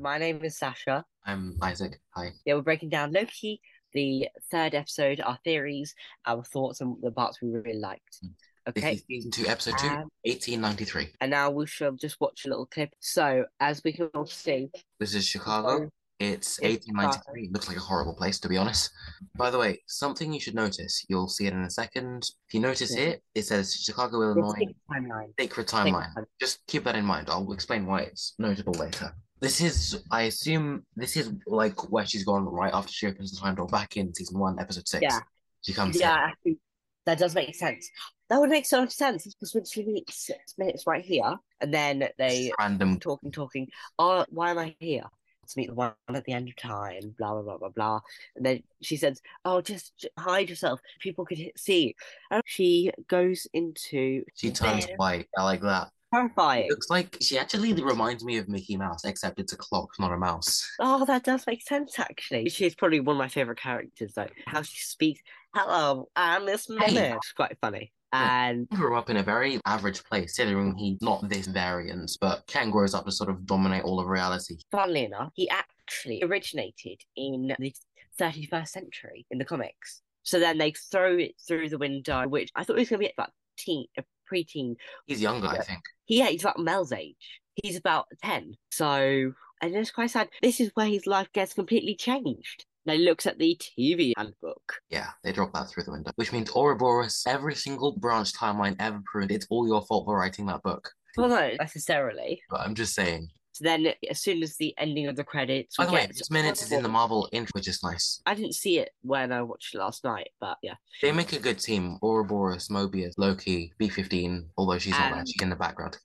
my 0.00 0.18
name 0.18 0.42
is 0.44 0.56
Sasha. 0.58 1.04
I'm 1.26 1.56
Isaac. 1.62 2.00
Hi. 2.10 2.30
Yeah, 2.44 2.54
we're 2.54 2.62
breaking 2.62 2.88
down 2.88 3.12
Loki, 3.12 3.60
the 3.92 4.28
third 4.50 4.74
episode, 4.74 5.20
our 5.20 5.38
theories, 5.44 5.94
our 6.26 6.42
thoughts, 6.42 6.80
and 6.80 6.96
the 7.02 7.10
parts 7.10 7.40
we 7.42 7.50
really 7.50 7.78
liked. 7.78 8.20
Okay. 8.68 8.80
This 8.80 9.00
is 9.00 9.04
season 9.06 9.30
two, 9.30 9.46
episode 9.46 9.74
two, 9.78 9.88
Um, 9.88 10.08
1893. 10.24 11.14
and 11.20 11.30
now 11.30 11.50
we 11.50 11.66
shall 11.66 11.92
just 11.92 12.20
watch 12.20 12.44
a 12.44 12.48
little 12.48 12.66
clip. 12.66 12.90
So, 13.00 13.44
as 13.58 13.82
we 13.84 13.92
can 13.92 14.06
all 14.14 14.26
see, 14.26 14.70
This 14.98 15.14
is 15.14 15.26
Chicago. 15.26 15.84
so 15.84 15.90
It's 16.18 16.58
It's 16.58 16.62
1893. 16.62 17.48
Looks 17.52 17.68
like 17.68 17.78
a 17.78 17.80
horrible 17.80 18.14
place, 18.14 18.38
to 18.40 18.48
be 18.48 18.58
honest. 18.58 18.90
By 19.36 19.50
the 19.50 19.58
way, 19.58 19.82
something 19.86 20.32
you 20.32 20.40
should 20.40 20.54
notice, 20.54 21.04
you'll 21.08 21.28
see 21.28 21.46
it 21.46 21.54
in 21.54 21.62
a 21.62 21.70
second. 21.70 22.24
If 22.46 22.54
you 22.54 22.60
notice 22.60 22.94
Yeah. 22.94 23.04
it, 23.04 23.22
it 23.34 23.42
says 23.46 23.74
Chicago, 23.74 24.20
Illinois, 24.22 24.66
timeline. 24.90 25.32
Sacred 25.38 25.68
Sacred 25.68 25.68
Timeline. 25.68 26.14
time- 26.14 26.26
Just 26.38 26.66
keep 26.66 26.84
that 26.84 26.94
in 26.96 27.04
mind. 27.06 27.30
I'll 27.30 27.50
explain 27.52 27.86
why 27.86 28.00
it's 28.02 28.34
notable 28.38 28.74
later. 28.74 29.14
This 29.40 29.60
is, 29.60 30.02
I 30.10 30.22
assume, 30.22 30.84
this 30.96 31.16
is 31.16 31.32
like 31.46 31.90
where 31.90 32.04
she's 32.06 32.24
gone 32.24 32.44
right 32.44 32.72
after 32.74 32.92
she 32.92 33.06
opens 33.06 33.32
the 33.32 33.40
time 33.40 33.54
door 33.54 33.66
back 33.66 33.96
in 33.96 34.14
season 34.14 34.38
one, 34.38 34.58
episode 34.58 34.86
six. 34.86 35.02
Yeah. 35.02 35.20
She 35.62 35.72
comes. 35.72 35.98
Yeah, 35.98 36.14
actually, 36.28 36.58
that 37.06 37.18
does 37.18 37.34
make 37.34 37.54
sense. 37.54 37.90
That 38.28 38.38
would 38.40 38.50
make 38.50 38.66
so 38.66 38.80
much 38.82 38.92
sense 38.92 39.24
because 39.26 39.54
when 39.54 39.64
she 39.64 39.84
meets 39.84 40.28
Miss 40.30 40.58
Minutes 40.58 40.86
right 40.86 41.04
here, 41.04 41.36
and 41.60 41.72
then 41.74 42.08
they 42.18 42.52
Random. 42.58 43.00
talking, 43.00 43.32
talking. 43.32 43.68
Oh, 43.98 44.24
why 44.30 44.50
am 44.50 44.58
I 44.58 44.74
here? 44.78 45.02
To 45.48 45.58
meet 45.58 45.66
the 45.66 45.74
one 45.74 45.94
at 46.08 46.24
the 46.24 46.32
end 46.32 46.48
of 46.48 46.54
time, 46.56 47.14
blah 47.18 47.32
blah 47.32 47.42
blah 47.42 47.58
blah 47.58 47.68
blah. 47.70 48.00
And 48.36 48.46
then 48.46 48.62
she 48.82 48.96
says, 48.96 49.20
"Oh, 49.44 49.60
just 49.60 49.98
j- 49.98 50.08
hide 50.16 50.48
yourself. 50.48 50.80
People 51.00 51.24
could 51.24 51.50
see." 51.56 51.96
And 52.30 52.40
she 52.46 52.92
goes 53.08 53.48
into 53.52 54.22
She 54.36 54.52
turns 54.52 54.86
bed. 54.86 54.94
white. 54.96 55.28
I 55.36 55.42
like 55.42 55.62
that. 55.62 55.88
Terrifying. 56.12 56.64
It 56.64 56.70
looks 56.70 56.90
like 56.90 57.16
she 57.20 57.38
actually 57.38 57.72
reminds 57.72 58.24
me 58.24 58.38
of 58.38 58.48
Mickey 58.48 58.76
Mouse, 58.76 59.04
except 59.04 59.38
it's 59.38 59.52
a 59.52 59.56
clock, 59.56 59.90
not 59.98 60.12
a 60.12 60.16
mouse. 60.16 60.68
Oh, 60.80 61.04
that 61.04 61.24
does 61.24 61.46
make 61.46 61.62
sense 61.62 61.98
actually. 61.98 62.48
She's 62.48 62.74
probably 62.74 63.00
one 63.00 63.16
of 63.16 63.18
my 63.18 63.28
favorite 63.28 63.58
characters. 63.60 64.14
Like 64.16 64.32
how 64.46 64.62
she 64.62 64.80
speaks. 64.80 65.20
Hello, 65.54 66.08
I'm 66.16 66.46
Miss 66.46 66.66
Hey. 66.80 67.12
It's 67.12 67.32
quite 67.32 67.56
funny. 67.60 67.92
And 68.12 68.66
He 68.70 68.76
grew 68.76 68.96
up 68.96 69.08
in 69.08 69.18
a 69.18 69.22
very 69.22 69.60
average 69.66 70.02
place, 70.04 70.34
considering 70.34 70.74
he's 70.76 71.00
not 71.00 71.28
this 71.28 71.46
variant, 71.46 72.10
but 72.20 72.44
Kang 72.48 72.70
grows 72.72 72.92
up 72.92 73.04
to 73.04 73.12
sort 73.12 73.30
of 73.30 73.46
dominate 73.46 73.84
all 73.84 74.00
of 74.00 74.08
reality. 74.08 74.56
funnily 74.72 75.04
enough, 75.04 75.30
he 75.36 75.48
actually 75.48 76.20
originated 76.24 77.00
in 77.16 77.54
the 77.58 77.72
31st 78.20 78.68
century 78.68 79.26
in 79.30 79.38
the 79.38 79.44
comics. 79.44 80.02
So 80.24 80.40
then 80.40 80.58
they 80.58 80.72
throw 80.90 81.16
it 81.18 81.34
through 81.46 81.68
the 81.68 81.78
window, 81.78 82.26
which 82.26 82.50
I 82.56 82.64
thought 82.64 82.76
it 82.76 82.80
was 82.80 82.88
going 82.88 83.00
to 83.00 83.06
be 83.06 83.12
about 83.16 83.30
teen, 83.56 83.86
preteen. 84.32 84.76
He's 85.06 85.20
younger, 85.20 85.48
I 85.48 85.58
think. 85.58 85.82
Yeah, 86.06 86.26
he's 86.26 86.42
about 86.42 86.58
Mel's 86.58 86.92
age. 86.92 87.40
He's 87.62 87.76
about 87.76 88.06
10. 88.22 88.54
So, 88.70 89.32
and 89.60 89.74
it's 89.74 89.90
quite 89.90 90.10
sad. 90.10 90.28
This 90.42 90.60
is 90.60 90.70
where 90.74 90.86
his 90.86 91.06
life 91.06 91.28
gets 91.32 91.54
completely 91.54 91.94
changed. 91.94 92.64
Now 92.86 92.94
he 92.94 93.00
looks 93.00 93.26
at 93.26 93.38
the 93.38 93.60
TVA 93.78 94.14
handbook. 94.16 94.74
Yeah, 94.88 95.08
they 95.22 95.32
drop 95.32 95.52
that 95.52 95.68
through 95.68 95.84
the 95.84 95.92
window. 95.92 96.12
Which 96.16 96.32
means 96.32 96.50
Ouroboros, 96.50 97.24
every 97.26 97.54
single 97.54 97.92
branch 97.98 98.32
timeline 98.32 98.76
ever 98.78 99.00
proved, 99.04 99.32
it's 99.32 99.46
all 99.50 99.66
your 99.66 99.82
fault 99.82 100.06
for 100.06 100.16
writing 100.16 100.46
that 100.46 100.62
book. 100.62 100.90
Well, 101.16 101.28
no, 101.28 101.50
necessarily. 101.58 102.40
But 102.48 102.60
I'm 102.60 102.74
just 102.74 102.94
saying. 102.94 103.28
Then, 103.60 103.92
as 104.08 104.22
soon 104.22 104.42
as 104.42 104.56
the 104.56 104.74
ending 104.78 105.06
of 105.06 105.16
the 105.16 105.24
credits, 105.24 105.76
By 105.76 105.86
the 105.86 105.92
way, 105.92 106.00
get 106.06 106.16
this 106.16 106.30
minute 106.30 106.60
is 106.60 106.72
in 106.72 106.82
the 106.82 106.88
Marvel 106.88 107.28
intro, 107.32 107.50
which 107.52 107.68
is 107.68 107.82
nice. 107.82 108.20
I 108.26 108.34
didn't 108.34 108.54
see 108.54 108.78
it 108.78 108.90
when 109.02 109.32
I 109.32 109.42
watched 109.42 109.74
it 109.74 109.78
last 109.78 110.04
night, 110.04 110.30
but 110.40 110.56
yeah. 110.62 110.74
They 111.02 111.12
make 111.12 111.32
a 111.32 111.38
good 111.38 111.58
team. 111.58 111.98
Ouroboros, 112.02 112.68
Mobius, 112.68 113.14
Loki, 113.18 113.72
B15, 113.80 114.44
although 114.56 114.78
she's 114.78 114.92
not 114.92 115.14
there, 115.14 115.26
she's 115.26 115.42
in 115.42 115.50
the 115.50 115.56
background. 115.56 115.98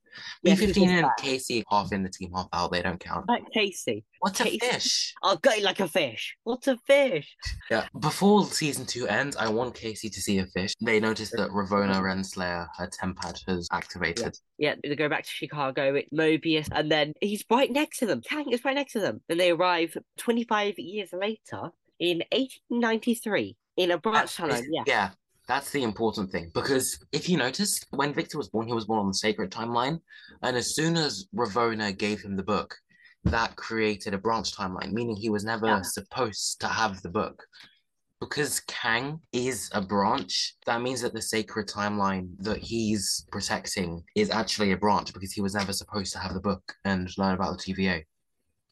B15 0.46 0.74
she's 0.74 0.78
and. 0.78 1.08
Casey 1.18 1.64
half 1.70 1.92
in 1.92 2.04
the 2.04 2.10
team, 2.10 2.32
half 2.34 2.48
out, 2.54 2.72
they 2.72 2.82
don't 2.82 3.00
count. 3.00 3.28
Like 3.28 3.44
Casey. 3.52 4.04
What's 4.26 4.40
a 4.40 4.46
Casey. 4.46 4.58
fish? 4.58 5.14
I'll 5.22 5.38
go 5.38 5.52
like 5.62 5.80
a 5.80 5.88
fish. 5.88 6.36
What's 6.46 6.68
a 6.68 6.78
fish? 6.78 7.36
Yeah, 7.70 7.86
before 8.00 8.44
season 8.46 8.88
two 8.88 9.08
ends, 9.08 9.36
I 9.36 9.50
want 9.50 9.76
Casey 9.76 10.10
to 10.10 10.20
see 10.20 10.40
a 10.40 10.48
fish. 10.48 10.74
They 10.84 11.00
notice 11.00 11.30
that 11.30 11.52
Ravonna 11.52 12.02
Renslayer, 12.02 12.68
her 12.76 12.88
tempad, 12.88 13.40
has 13.48 13.68
activated. 13.72 14.36
Yeah, 14.58 14.76
they 14.84 14.96
go 14.96 15.10
back 15.10 15.26
to 15.26 15.30
Chicago 15.30 15.94
with 15.94 16.06
Mobius, 16.12 16.68
and 16.72 16.92
then 16.92 17.14
he's 17.22 17.46
right 17.52 17.72
next 17.72 18.00
to 18.00 18.08
them. 18.08 18.22
Kang 18.28 18.50
is 18.52 18.66
right 18.66 18.74
next 18.74 18.94
to 18.94 19.00
them. 19.00 19.22
Then 19.28 19.38
they 19.38 19.52
arrive 19.52 19.96
25 20.18 20.80
years 20.80 21.10
later 21.14 21.70
in 22.00 22.24
1893 22.32 23.56
in 23.78 23.92
a 23.92 24.00
branch 24.00 24.36
That's- 24.38 24.62
tunnel. 24.62 24.64
Yeah. 24.72 24.84
Yeah, 24.88 25.10
that's 25.48 25.70
the 25.70 25.84
important 25.84 26.32
thing. 26.32 26.50
Because 26.54 26.98
if 27.12 27.30
you 27.30 27.38
notice, 27.38 27.80
when 27.92 28.12
Victor 28.12 28.40
was 28.40 28.50
born, 28.50 28.66
he 28.66 28.74
was 28.74 28.86
born 28.86 29.02
on 29.02 29.08
the 29.08 29.14
sacred 29.14 29.52
timeline. 29.52 30.00
And 30.42 30.58
as 30.58 30.74
soon 30.74 30.98
as 30.98 31.28
Ravonna 31.36 31.96
gave 31.96 32.22
him 32.24 32.36
the 32.36 32.44
book, 32.44 32.76
that 33.26 33.56
created 33.56 34.14
a 34.14 34.18
branch 34.18 34.56
timeline, 34.56 34.92
meaning 34.92 35.16
he 35.16 35.30
was 35.30 35.44
never 35.44 35.66
Yeah. 35.68 35.82
supposed 35.82 36.62
to 36.62 36.68
have 36.68 37.02
the 37.02 37.10
book. 37.10 37.46
Because 38.22 38.62
Kang 38.62 39.20
is 39.34 39.70
a 39.74 39.82
branch, 39.82 40.56
that 40.66 40.82
means 40.82 41.02
that 41.02 41.14
the 41.14 41.22
sacred 41.22 41.68
timeline 41.68 42.30
that 42.40 42.58
he's 42.58 43.26
protecting 43.32 44.04
is 44.16 44.30
actually 44.30 44.72
a 44.72 44.78
branch 44.78 45.14
because 45.14 45.34
he 45.34 45.42
was 45.42 45.54
never 45.54 45.74
supposed 45.74 46.14
to 46.14 46.20
have 46.20 46.34
the 46.34 46.40
book 46.40 46.64
and 46.86 47.10
learn 47.18 47.34
about 47.36 47.58
the 47.58 47.64
TVA. 47.74 48.04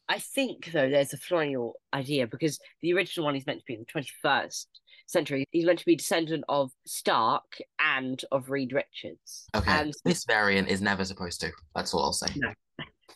I 0.08 0.18
think, 0.18 0.70
though, 0.72 0.88
there's 0.88 1.12
a 1.12 1.18
flaw 1.18 1.40
in 1.40 1.50
your 1.50 1.74
idea 1.92 2.26
because 2.26 2.58
the 2.82 2.92
original 2.94 3.26
one 3.26 3.36
is 3.36 3.46
meant 3.46 3.60
to 3.60 3.64
be 3.66 3.74
in 3.74 3.80
the 3.80 3.86
21st 3.86 4.66
century. 5.06 5.44
He's 5.50 5.64
meant 5.66 5.78
to 5.80 5.84
be 5.86 5.96
descendant 5.96 6.44
of 6.48 6.70
Stark 6.86 7.58
and 7.78 8.22
of 8.32 8.50
Reed 8.50 8.72
Richards. 8.72 9.46
Okay, 9.54 9.70
And 9.70 9.94
this 10.04 10.24
variant 10.24 10.68
is 10.68 10.80
never 10.80 11.04
supposed 11.04 11.40
to. 11.42 11.50
That's 11.74 11.92
all 11.94 12.02
I'll 12.04 12.12
say. 12.12 12.26
No. 12.36 12.52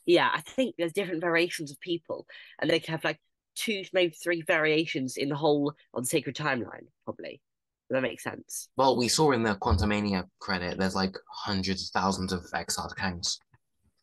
Yeah, 0.07 0.31
I 0.33 0.41
think 0.41 0.75
there's 0.77 0.93
different 0.93 1.21
variations 1.21 1.71
of 1.71 1.81
people, 1.81 2.27
and 2.61 2.71
they 2.71 2.81
can 2.81 2.93
have 2.93 3.05
like 3.05 3.21
two, 3.55 3.85
maybe 3.93 4.15
three 4.15 4.43
variations 4.43 5.17
in 5.17 5.29
the 5.29 5.37
whole 5.37 5.75
on 5.95 6.03
the 6.03 6.09
sacred 6.09 6.37
timeline, 6.37 6.87
probably. 7.05 7.41
Does 7.89 7.97
that 7.97 8.03
make 8.03 8.21
sense? 8.21 8.69
Well, 8.77 8.97
we 8.97 9.09
saw 9.09 9.33
in 9.33 9.43
the 9.43 9.55
Quantumania 9.55 10.25
credit, 10.41 10.79
there's 10.79 10.95
like 10.95 11.17
hundreds 11.31 11.85
of 11.85 12.01
thousands 12.01 12.33
of 12.33 12.45
exiled 12.55 12.95
Kangs. 12.99 13.39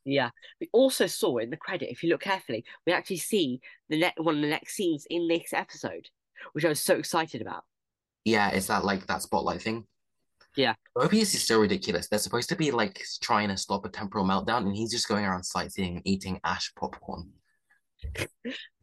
Yeah. 0.05 0.29
We 0.59 0.69
also 0.71 1.07
saw 1.07 1.37
in 1.37 1.49
the 1.49 1.57
credit, 1.57 1.91
if 1.91 2.03
you 2.03 2.09
look 2.09 2.21
carefully, 2.21 2.63
we 2.85 2.93
actually 2.93 3.17
see 3.17 3.59
the 3.89 3.99
ne- 3.99 4.13
one 4.17 4.35
of 4.35 4.41
the 4.41 4.47
next 4.47 4.75
scenes 4.75 5.05
in 5.09 5.27
this 5.27 5.53
episode, 5.53 6.07
which 6.53 6.65
I 6.65 6.69
was 6.69 6.79
so 6.79 6.95
excited 6.95 7.41
about. 7.41 7.63
Yeah, 8.23 8.49
it's 8.49 8.67
that 8.67 8.85
like 8.85 9.05
that 9.07 9.21
spotlight 9.21 9.61
thing. 9.61 9.85
Yeah. 10.57 10.75
Mobius 10.97 11.33
is 11.35 11.43
so 11.45 11.59
ridiculous. 11.59 12.07
They're 12.07 12.19
supposed 12.19 12.49
to 12.49 12.55
be 12.55 12.71
like 12.71 13.01
trying 13.21 13.49
to 13.49 13.57
stop 13.57 13.85
a 13.85 13.89
temporal 13.89 14.25
meltdown, 14.25 14.59
and 14.65 14.75
he's 14.75 14.91
just 14.91 15.07
going 15.07 15.25
around 15.25 15.43
sightseeing 15.43 15.95
and 15.97 16.07
eating 16.07 16.39
ash 16.43 16.71
popcorn. 16.75 17.29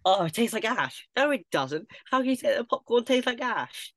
Oh, 0.05 0.25
it 0.25 0.33
tastes 0.35 0.53
like 0.53 0.65
ash. 0.65 1.07
No, 1.17 1.31
it 1.31 1.47
doesn't. 1.53 1.87
How 2.11 2.19
can 2.19 2.31
you 2.31 2.35
say 2.35 2.57
that 2.57 2.69
popcorn 2.69 3.05
tastes 3.05 3.25
like 3.25 3.41
ash? 3.41 3.95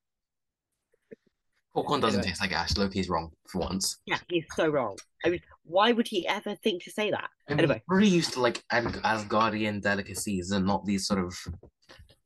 Popcorn 1.73 1.99
doesn't 1.99 2.19
Anyway. 2.19 2.29
taste 2.29 2.41
like 2.41 2.51
ash. 2.51 2.77
Loki's 2.77 3.09
wrong 3.09 3.31
for 3.49 3.59
once. 3.61 3.97
Yeah, 4.05 4.19
he's 4.29 4.45
so 4.55 4.67
wrong. 4.69 4.97
I 5.25 5.29
mean, 5.29 5.41
why 5.63 5.91
would 5.93 6.07
he 6.07 6.27
ever 6.27 6.55
think 6.55 6.83
to 6.83 6.91
say 6.91 7.09
that? 7.09 7.29
I 7.49 7.53
mean, 7.53 7.59
Anyway. 7.61 7.81
we're 7.87 7.97
really 7.97 8.09
used 8.09 8.33
to 8.33 8.39
like 8.39 8.63
As- 8.71 8.85
Asgardian 8.85 9.81
delicacies 9.81 10.51
and 10.51 10.65
not 10.67 10.85
these 10.85 11.07
sort 11.07 11.19
of 11.25 11.35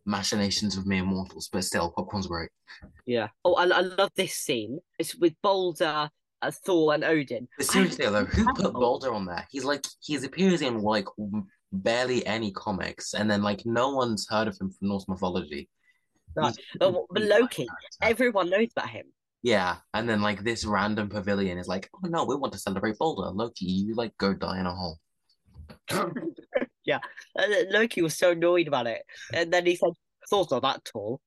machinations 0.06 0.78
of 0.78 0.86
mere 0.86 1.04
mortals, 1.04 1.50
but 1.52 1.64
still, 1.64 1.92
popcorn's 1.92 2.28
great. 2.28 2.50
Yeah. 3.06 3.28
Oh, 3.44 3.56
I, 3.56 3.64
I 3.64 3.82
love 3.82 4.12
this 4.16 4.36
scene. 4.36 4.80
It's 4.98 5.16
with 5.16 5.34
Balder, 5.42 6.10
uh, 6.42 6.52
Thor, 6.66 6.94
and 6.94 7.04
Odin. 7.04 7.48
But 7.58 7.68
seriously 7.68 8.06
though, 8.06 8.26
who 8.26 8.46
put. 8.54 8.74
Balder 8.74 9.14
on 9.14 9.26
there? 9.26 9.48
He's 9.52 9.66
like 9.66 9.86
he's 10.02 10.24
appears 10.24 10.62
in 10.62 10.82
like 10.82 11.06
barely 11.72 12.26
any 12.26 12.52
comics, 12.52 13.14
and 13.14 13.30
then 13.30 13.42
like 13.42 13.66
no 13.66 13.96
one's 13.96 14.28
heard 14.30 14.48
of 14.48 14.58
him 14.60 14.72
from 14.72 14.88
Norse 14.88 15.08
mythology. 15.08 15.70
Right. 16.36 16.56
Oh, 16.82 17.06
but 17.10 17.24
Loki, 17.24 17.68
everyone 18.02 18.50
knows 18.50 18.68
about 18.76 18.90
him. 18.90 19.06
Yeah, 19.42 19.78
and 19.94 20.08
then 20.08 20.22
like 20.22 20.44
this 20.44 20.66
random 20.66 21.10
pavilion 21.10 21.58
is 21.58 21.68
like, 21.68 21.90
oh 21.96 22.08
no, 22.08 22.26
we 22.26 22.36
want 22.36 22.54
to 22.54 22.60
celebrate 22.60 22.98
Balder. 22.98 23.32
Loki, 23.32 23.66
you 23.66 23.96
like 23.96 24.16
go 24.18 24.34
die 24.34 24.60
in 24.60 24.66
a 24.66 24.74
hole. 24.74 25.00
yeah. 26.90 27.00
And 27.36 27.72
Loki 27.72 28.02
was 28.02 28.18
so 28.18 28.32
annoyed 28.32 28.68
about 28.68 28.88
it. 28.88 29.02
And 29.34 29.54
then 29.54 29.66
he 29.66 29.76
said, 29.76 29.92
Thor's 30.30 30.52
not 30.52 30.64
that 30.64 30.84
tall. 30.86 31.22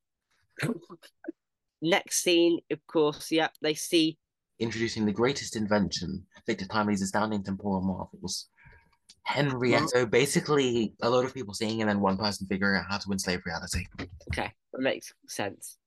Next 1.81 2.23
scene, 2.23 2.59
of 2.70 2.79
course, 2.87 3.31
yeah, 3.32 3.49
they 3.61 3.75
see 3.75 4.19
Introducing 4.59 5.06
the 5.06 5.12
greatest 5.12 5.56
invention, 5.56 6.25
Victor 6.47 6.67
Timely's 6.67 7.03
astounding 7.03 7.43
temporal 7.43 7.81
marvels. 7.81 8.49
Henrietto, 9.29 10.09
basically 10.09 10.93
a 11.03 11.11
lot 11.11 11.25
of 11.25 11.35
people 11.35 11.55
seeing 11.55 11.81
and 11.81 11.88
then 11.91 12.00
one 12.00 12.17
person 12.17 12.47
figuring 12.49 12.79
out 12.79 12.87
how 12.88 12.99
to 12.99 13.11
enslave 13.11 13.41
reality. 13.44 13.85
okay, 14.31 14.53
that 14.73 14.81
makes 14.81 15.12
sense. 15.26 15.79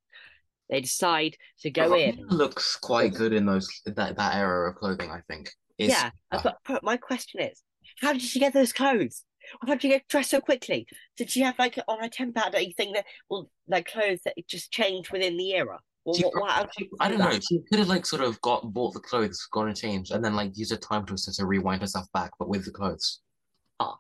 They 0.69 0.81
decide 0.81 1.38
to 1.62 1.69
go 1.69 1.95
in. 1.95 2.18
Looks 2.28 2.75
quite 2.75 3.13
good 3.13 3.31
in 3.33 3.45
those 3.45 3.69
that, 3.86 4.18
that 4.18 4.36
era 4.36 4.69
of 4.69 4.75
clothing, 4.75 5.12
I 5.12 5.21
think. 5.30 5.51
It's- 5.78 5.98
Yeah, 5.98 6.10
but, 6.44 6.57
but 6.68 6.83
my 6.83 6.98
question 6.98 7.42
is, 7.42 7.62
how 8.01 8.12
did 8.13 8.21
she 8.21 8.39
get 8.39 8.54
those 8.54 8.74
clothes? 8.74 9.24
How 9.65 9.74
did 9.74 9.83
you 9.83 9.89
get 9.92 10.07
dressed 10.07 10.31
so 10.31 10.42
quickly? 10.42 10.88
Did 11.18 11.30
she 11.30 11.42
have 11.42 11.57
like 11.59 11.77
on 11.88 12.00
her 12.00 12.09
tempad 12.09 12.56
anything 12.56 12.94
that 12.94 13.06
well 13.30 13.50
like 13.68 13.88
clothes 13.88 14.21
that 14.25 14.36
just 14.47 14.71
changed 14.71 15.12
within 15.12 15.38
the 15.38 15.53
era? 15.53 15.80
Well, 16.06 16.15
what, 16.19 16.42
what, 16.42 16.69
she 16.77 16.89
I 17.00 17.09
do 17.09 17.18
don't 17.18 17.31
know. 17.31 17.39
She 17.39 17.62
could 17.68 17.80
have 17.80 17.88
like 17.88 18.06
sort 18.06 18.21
of 18.21 18.39
got 18.42 18.71
bought 18.74 18.94
the 18.94 19.00
clothes, 19.00 19.47
gone 19.51 19.68
and 19.68 19.77
changed, 19.77 20.12
and 20.12 20.24
then 20.24 20.36
like 20.36 20.56
used 20.56 20.71
a 20.71 20.77
time 20.77 21.03
twister 21.06 21.31
to 21.31 21.45
rewind 21.45 21.81
herself 21.81 22.06
back, 22.13 22.31
but 22.38 22.47
with 22.47 22.63
the 22.63 22.71
clothes. 22.71 23.21
Ah. 23.80 23.97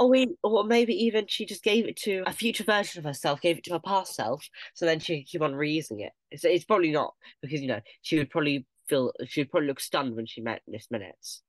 Or 0.00 0.06
oh, 0.06 0.06
we, 0.06 0.28
or 0.42 0.64
maybe 0.64 0.94
even 1.04 1.26
she 1.28 1.44
just 1.44 1.62
gave 1.62 1.86
it 1.86 1.96
to 1.98 2.22
a 2.26 2.32
future 2.32 2.64
version 2.64 3.00
of 3.00 3.04
herself, 3.04 3.42
gave 3.42 3.58
it 3.58 3.64
to 3.64 3.72
her 3.72 3.80
past 3.80 4.14
self, 4.14 4.48
so 4.72 4.86
then 4.86 4.98
she 4.98 5.18
could 5.18 5.30
keep 5.30 5.42
on 5.42 5.52
reusing 5.52 6.00
it. 6.00 6.12
It's, 6.30 6.44
it's 6.44 6.64
probably 6.64 6.90
not 6.90 7.12
because 7.42 7.60
you 7.60 7.68
know 7.68 7.80
she 8.00 8.16
would 8.16 8.30
probably 8.30 8.64
feel 8.88 9.12
she 9.26 9.40
would 9.40 9.50
probably 9.50 9.66
look 9.66 9.80
stunned 9.80 10.16
when 10.16 10.26
she 10.26 10.40
met 10.40 10.62
Miss 10.66 10.90
Minutes. 10.90 11.42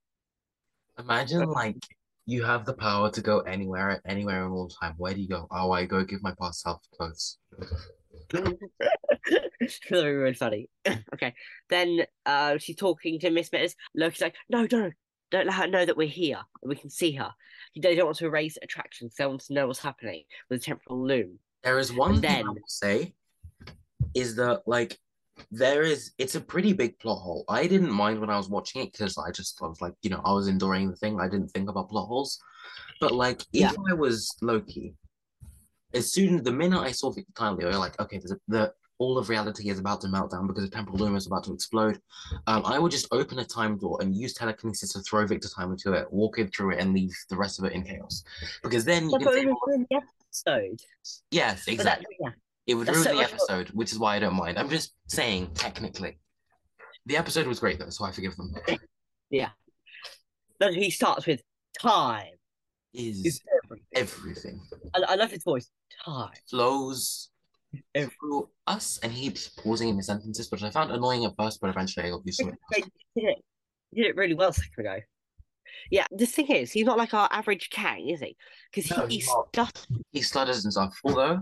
Imagine 0.98 1.48
like 1.48 1.78
you 2.26 2.44
have 2.44 2.64
the 2.64 2.74
power 2.74 3.10
to 3.10 3.20
go 3.20 3.40
anywhere, 3.40 4.00
anywhere 4.06 4.44
in 4.46 4.52
all 4.52 4.68
time. 4.68 4.94
Where 4.96 5.12
do 5.14 5.20
you 5.20 5.28
go? 5.28 5.46
Oh, 5.50 5.72
I 5.72 5.84
go 5.86 6.04
give 6.04 6.22
my 6.22 6.34
past 6.40 6.60
self 6.62 6.80
clothes. 6.96 7.38
Be 8.32 8.42
really 9.90 10.34
funny. 10.34 10.68
okay, 11.14 11.34
then 11.68 12.04
uh, 12.26 12.58
she's 12.58 12.76
talking 12.76 13.18
to 13.20 13.30
Miss 13.30 13.52
Minutes. 13.52 13.74
Loki's 13.94 14.20
like, 14.20 14.34
no, 14.48 14.66
don't, 14.66 14.94
don't 15.30 15.46
let 15.46 15.54
her 15.54 15.66
know 15.66 15.84
that 15.84 15.96
we're 15.96 16.08
here. 16.08 16.40
We 16.62 16.76
can 16.76 16.90
see 16.90 17.12
her. 17.12 17.30
They 17.80 17.94
don't 17.94 18.06
want 18.06 18.18
to 18.18 18.26
erase 18.26 18.58
attractions. 18.62 19.14
They 19.16 19.26
want 19.26 19.40
to 19.42 19.54
know 19.54 19.66
what's 19.66 19.78
happening 19.82 20.24
with 20.50 20.60
the 20.60 20.64
temporal 20.66 21.06
loom. 21.06 21.38
There 21.62 21.78
is 21.78 21.92
one 21.92 22.12
And 22.14 22.20
thing 22.22 22.30
I 22.30 22.34
then- 22.36 22.46
will 22.48 22.56
say 22.66 23.14
is 24.14 24.36
that 24.36 24.62
like 24.66 24.98
there 25.50 25.82
is 25.82 26.12
it's 26.18 26.34
a 26.34 26.40
pretty 26.40 26.72
big 26.72 26.98
plot 26.98 27.18
hole. 27.18 27.44
I 27.48 27.66
didn't 27.66 27.90
mind 27.90 28.20
when 28.20 28.30
I 28.30 28.36
was 28.36 28.48
watching 28.48 28.82
it 28.82 28.92
because 28.92 29.16
I 29.18 29.30
just 29.30 29.58
I 29.62 29.66
was 29.66 29.80
like, 29.80 29.94
you 30.02 30.10
know, 30.10 30.20
I 30.24 30.32
was 30.32 30.48
enduring 30.48 30.90
the 30.90 30.96
thing. 30.96 31.20
I 31.20 31.28
didn't 31.28 31.48
think 31.48 31.68
about 31.68 31.88
plot 31.90 32.08
holes. 32.08 32.38
But 33.00 33.12
like 33.12 33.40
if 33.52 33.60
Yeah. 33.62 33.72
I 33.90 33.94
was 33.94 34.28
Loki, 34.42 34.94
as 35.94 36.12
soon 36.12 36.36
as 36.36 36.42
the 36.42 36.52
minute 36.52 36.80
I 36.80 36.92
saw 36.92 37.10
Victor 37.10 37.32
Timely, 37.36 37.64
I 37.64 37.68
was 37.68 37.78
like, 37.78 37.98
okay, 38.00 38.18
there's 38.18 38.32
a, 38.32 38.38
the 38.48 38.72
all 38.98 39.18
of 39.18 39.28
reality 39.28 39.68
is 39.68 39.80
about 39.80 40.00
to 40.02 40.08
melt 40.08 40.30
down 40.30 40.46
because 40.46 40.62
the 40.62 40.70
temporal 40.70 40.96
loom 40.98 41.16
is 41.16 41.26
about 41.26 41.42
to 41.44 41.52
explode. 41.52 41.98
Um, 42.46 42.62
I 42.64 42.78
would 42.78 42.92
just 42.92 43.08
open 43.10 43.40
a 43.40 43.44
time 43.44 43.76
door 43.76 43.98
and 44.00 44.14
use 44.14 44.32
telekinesis 44.32 44.92
to 44.92 45.00
throw 45.00 45.26
Victor 45.26 45.48
Timely 45.48 45.76
to 45.78 45.94
it, 45.94 46.12
walk 46.12 46.38
it 46.38 46.54
through 46.54 46.72
it, 46.74 46.78
and 46.78 46.92
leave 46.92 47.12
the 47.28 47.36
rest 47.36 47.58
of 47.58 47.64
it 47.64 47.72
in 47.72 47.82
chaos. 47.82 48.22
Because 48.62 48.84
then 48.84 49.10
you 49.10 49.18
But 49.18 49.22
can 49.22 49.32
say, 49.32 49.44
the 49.90 50.02
episode. 50.46 50.80
yes, 51.32 51.66
exactly. 51.66 52.16
yeah. 52.20 52.30
It 52.66 52.74
would 52.74 52.88
ruin 52.88 53.02
so 53.02 53.16
the 53.16 53.22
episode, 53.22 53.68
which 53.70 53.92
is 53.92 53.98
why 53.98 54.16
I 54.16 54.18
don't 54.20 54.34
mind. 54.36 54.58
I'm 54.58 54.68
just 54.70 54.94
saying, 55.08 55.50
technically. 55.54 56.18
The 57.06 57.16
episode 57.16 57.46
was 57.46 57.58
great 57.58 57.78
though, 57.78 57.90
so 57.90 58.04
I 58.04 58.12
forgive 58.12 58.36
them. 58.36 58.54
Yeah. 59.30 59.48
Then 60.60 60.74
he 60.74 60.90
starts 60.90 61.26
with 61.26 61.40
time. 61.80 62.34
Is 62.92 63.24
Is 63.24 63.40
everything. 63.64 63.86
everything 63.94 64.60
I, 64.94 65.00
I 65.08 65.14
love 65.14 65.30
his 65.30 65.42
voice. 65.42 65.70
Time. 66.04 66.28
flows 66.50 67.30
through 67.96 68.50
us, 68.66 68.98
and 69.02 69.10
he 69.10 69.22
keeps 69.24 69.48
pausing 69.48 69.88
in 69.88 69.96
his 69.96 70.06
sentences, 70.06 70.50
which 70.50 70.62
I 70.62 70.68
found 70.70 70.90
annoying 70.92 71.24
at 71.24 71.32
first, 71.38 71.62
but 71.62 71.70
eventually 71.70 72.06
I 72.06 72.10
got 72.10 72.20
used 72.26 72.40
to 72.40 72.48
it. 72.48 72.54
He 72.74 72.82
did 72.82 73.30
it. 73.30 73.38
Did 73.94 74.06
it 74.06 74.16
really 74.16 74.34
well 74.34 74.50
a 74.50 74.52
second 74.52 74.86
ago. 74.86 74.98
Yeah, 75.90 76.04
the 76.10 76.26
thing 76.26 76.48
is, 76.48 76.70
he's 76.70 76.84
not 76.84 76.98
like 76.98 77.14
our 77.14 77.28
average 77.32 77.70
Kang, 77.70 78.08
is 78.10 78.20
he? 78.20 78.36
Because 78.70 78.90
No, 78.90 79.06
he 79.06 79.20
stutters. 79.20 79.86
He 80.12 80.20
stutters 80.20 80.64
and 80.64 80.72
stuff. 80.72 80.94
Although 81.04 81.40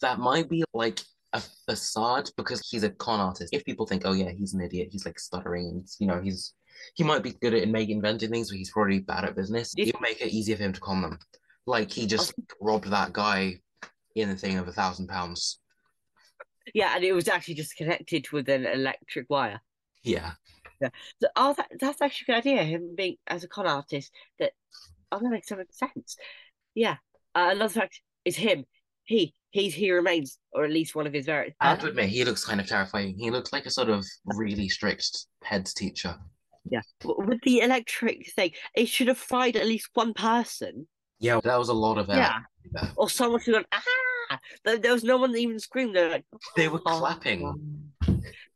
that 0.00 0.18
might 0.18 0.48
be 0.48 0.64
like 0.74 1.00
a 1.32 1.42
facade 1.66 2.30
because 2.36 2.66
he's 2.68 2.84
a 2.84 2.90
con 2.90 3.20
artist. 3.20 3.52
If 3.52 3.64
people 3.64 3.86
think, 3.86 4.02
oh 4.04 4.12
yeah, 4.12 4.30
he's 4.30 4.54
an 4.54 4.60
idiot, 4.60 4.88
he's 4.90 5.04
like 5.04 5.18
stuttering, 5.18 5.68
and 5.68 5.88
you 5.98 6.06
know, 6.06 6.20
he's 6.20 6.54
he 6.94 7.04
might 7.04 7.22
be 7.22 7.32
good 7.32 7.54
at 7.54 7.68
making 7.68 7.96
inventing 7.96 8.30
things, 8.30 8.50
but 8.50 8.58
he's 8.58 8.70
probably 8.70 9.00
bad 9.00 9.24
at 9.24 9.36
business. 9.36 9.74
It'll 9.76 10.00
make 10.00 10.20
it 10.20 10.32
easier 10.32 10.56
for 10.56 10.62
him 10.62 10.72
to 10.72 10.80
con 10.80 11.02
them. 11.02 11.18
Like 11.66 11.90
he 11.90 12.06
just 12.06 12.34
robbed 12.60 12.90
that 12.90 13.12
guy 13.12 13.60
in 14.14 14.28
the 14.28 14.36
thing 14.36 14.58
of 14.58 14.68
a 14.68 14.72
thousand 14.72 15.08
pounds. 15.08 15.60
Yeah, 16.74 16.94
and 16.94 17.04
it 17.04 17.12
was 17.12 17.28
actually 17.28 17.54
just 17.54 17.76
connected 17.76 18.30
with 18.30 18.48
an 18.48 18.66
electric 18.66 19.26
wire. 19.28 19.60
Yeah. 20.02 20.32
So, 20.80 21.28
oh, 21.34 21.54
that, 21.54 21.66
that's 21.80 22.00
actually 22.00 22.34
a 22.34 22.40
good 22.40 22.48
idea. 22.48 22.62
Him 22.62 22.94
being 22.96 23.16
as 23.26 23.42
a 23.42 23.48
con 23.48 23.66
artist. 23.66 24.12
That 24.38 24.52
oh, 25.10 25.18
that 25.18 25.28
makes 25.28 25.48
so 25.48 25.56
much 25.56 25.72
sense. 25.72 26.16
Yeah. 26.74 26.96
Uh, 27.34 27.50
another 27.52 27.80
fact 27.80 28.00
is 28.24 28.36
him. 28.36 28.64
He 29.08 29.32
he's 29.52 29.72
he 29.74 29.90
remains, 29.90 30.38
or 30.52 30.64
at 30.64 30.70
least 30.70 30.94
one 30.94 31.06
of 31.06 31.14
his 31.14 31.24
very. 31.24 31.54
I 31.60 31.70
have 31.70 31.80
to 31.80 31.88
admit, 31.88 32.10
he 32.10 32.24
looks 32.24 32.44
kind 32.44 32.60
of 32.60 32.66
terrifying. 32.66 33.16
He 33.18 33.30
looks 33.30 33.54
like 33.54 33.64
a 33.64 33.70
sort 33.70 33.88
of 33.88 34.04
really 34.26 34.68
strict 34.68 35.24
head 35.42 35.64
teacher. 35.64 36.14
Yeah, 36.70 36.82
with 37.02 37.40
the 37.42 37.60
electric 37.60 38.30
thing, 38.34 38.50
it 38.74 38.86
should 38.86 39.08
have 39.08 39.16
fried 39.16 39.56
at 39.56 39.66
least 39.66 39.88
one 39.94 40.12
person. 40.12 40.86
Yeah, 41.20 41.40
that 41.42 41.58
was 41.58 41.70
a 41.70 41.72
lot 41.74 41.96
of 41.96 42.08
Yeah, 42.08 42.40
there. 42.70 42.92
or 42.96 43.08
someone 43.08 43.40
who 43.40 43.52
gone 43.52 43.64
ah. 43.72 44.38
There, 44.64 44.92
was 44.92 45.04
no 45.04 45.16
one 45.16 45.32
that 45.32 45.38
even 45.38 45.58
screamed. 45.58 45.96
They're 45.96 46.10
like, 46.10 46.26
They 46.54 46.68
were 46.68 46.82
"Oh, 46.84 46.98
clapping. 46.98 47.90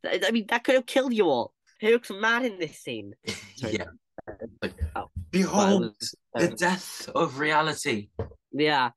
I 0.05 0.29
mean, 0.31 0.45
that 0.49 0.63
could 0.63 0.75
have 0.75 0.85
killed 0.85 1.13
you 1.15 1.25
all. 1.29 1.51
He 1.79 1.91
looks 1.91 2.11
mad 2.11 2.45
in 2.45 2.59
this 2.59 2.77
scene. 2.77 3.13
Sorry. 3.55 3.73
yeah. 3.79 3.85
Like, 4.61 4.75
Oh. 4.95 5.09
behold 5.31 5.95
the 6.35 6.51
Uh, 6.51 6.55
death 6.55 7.09
of 7.15 7.39
reality. 7.39 8.09
yeah, 8.51 8.91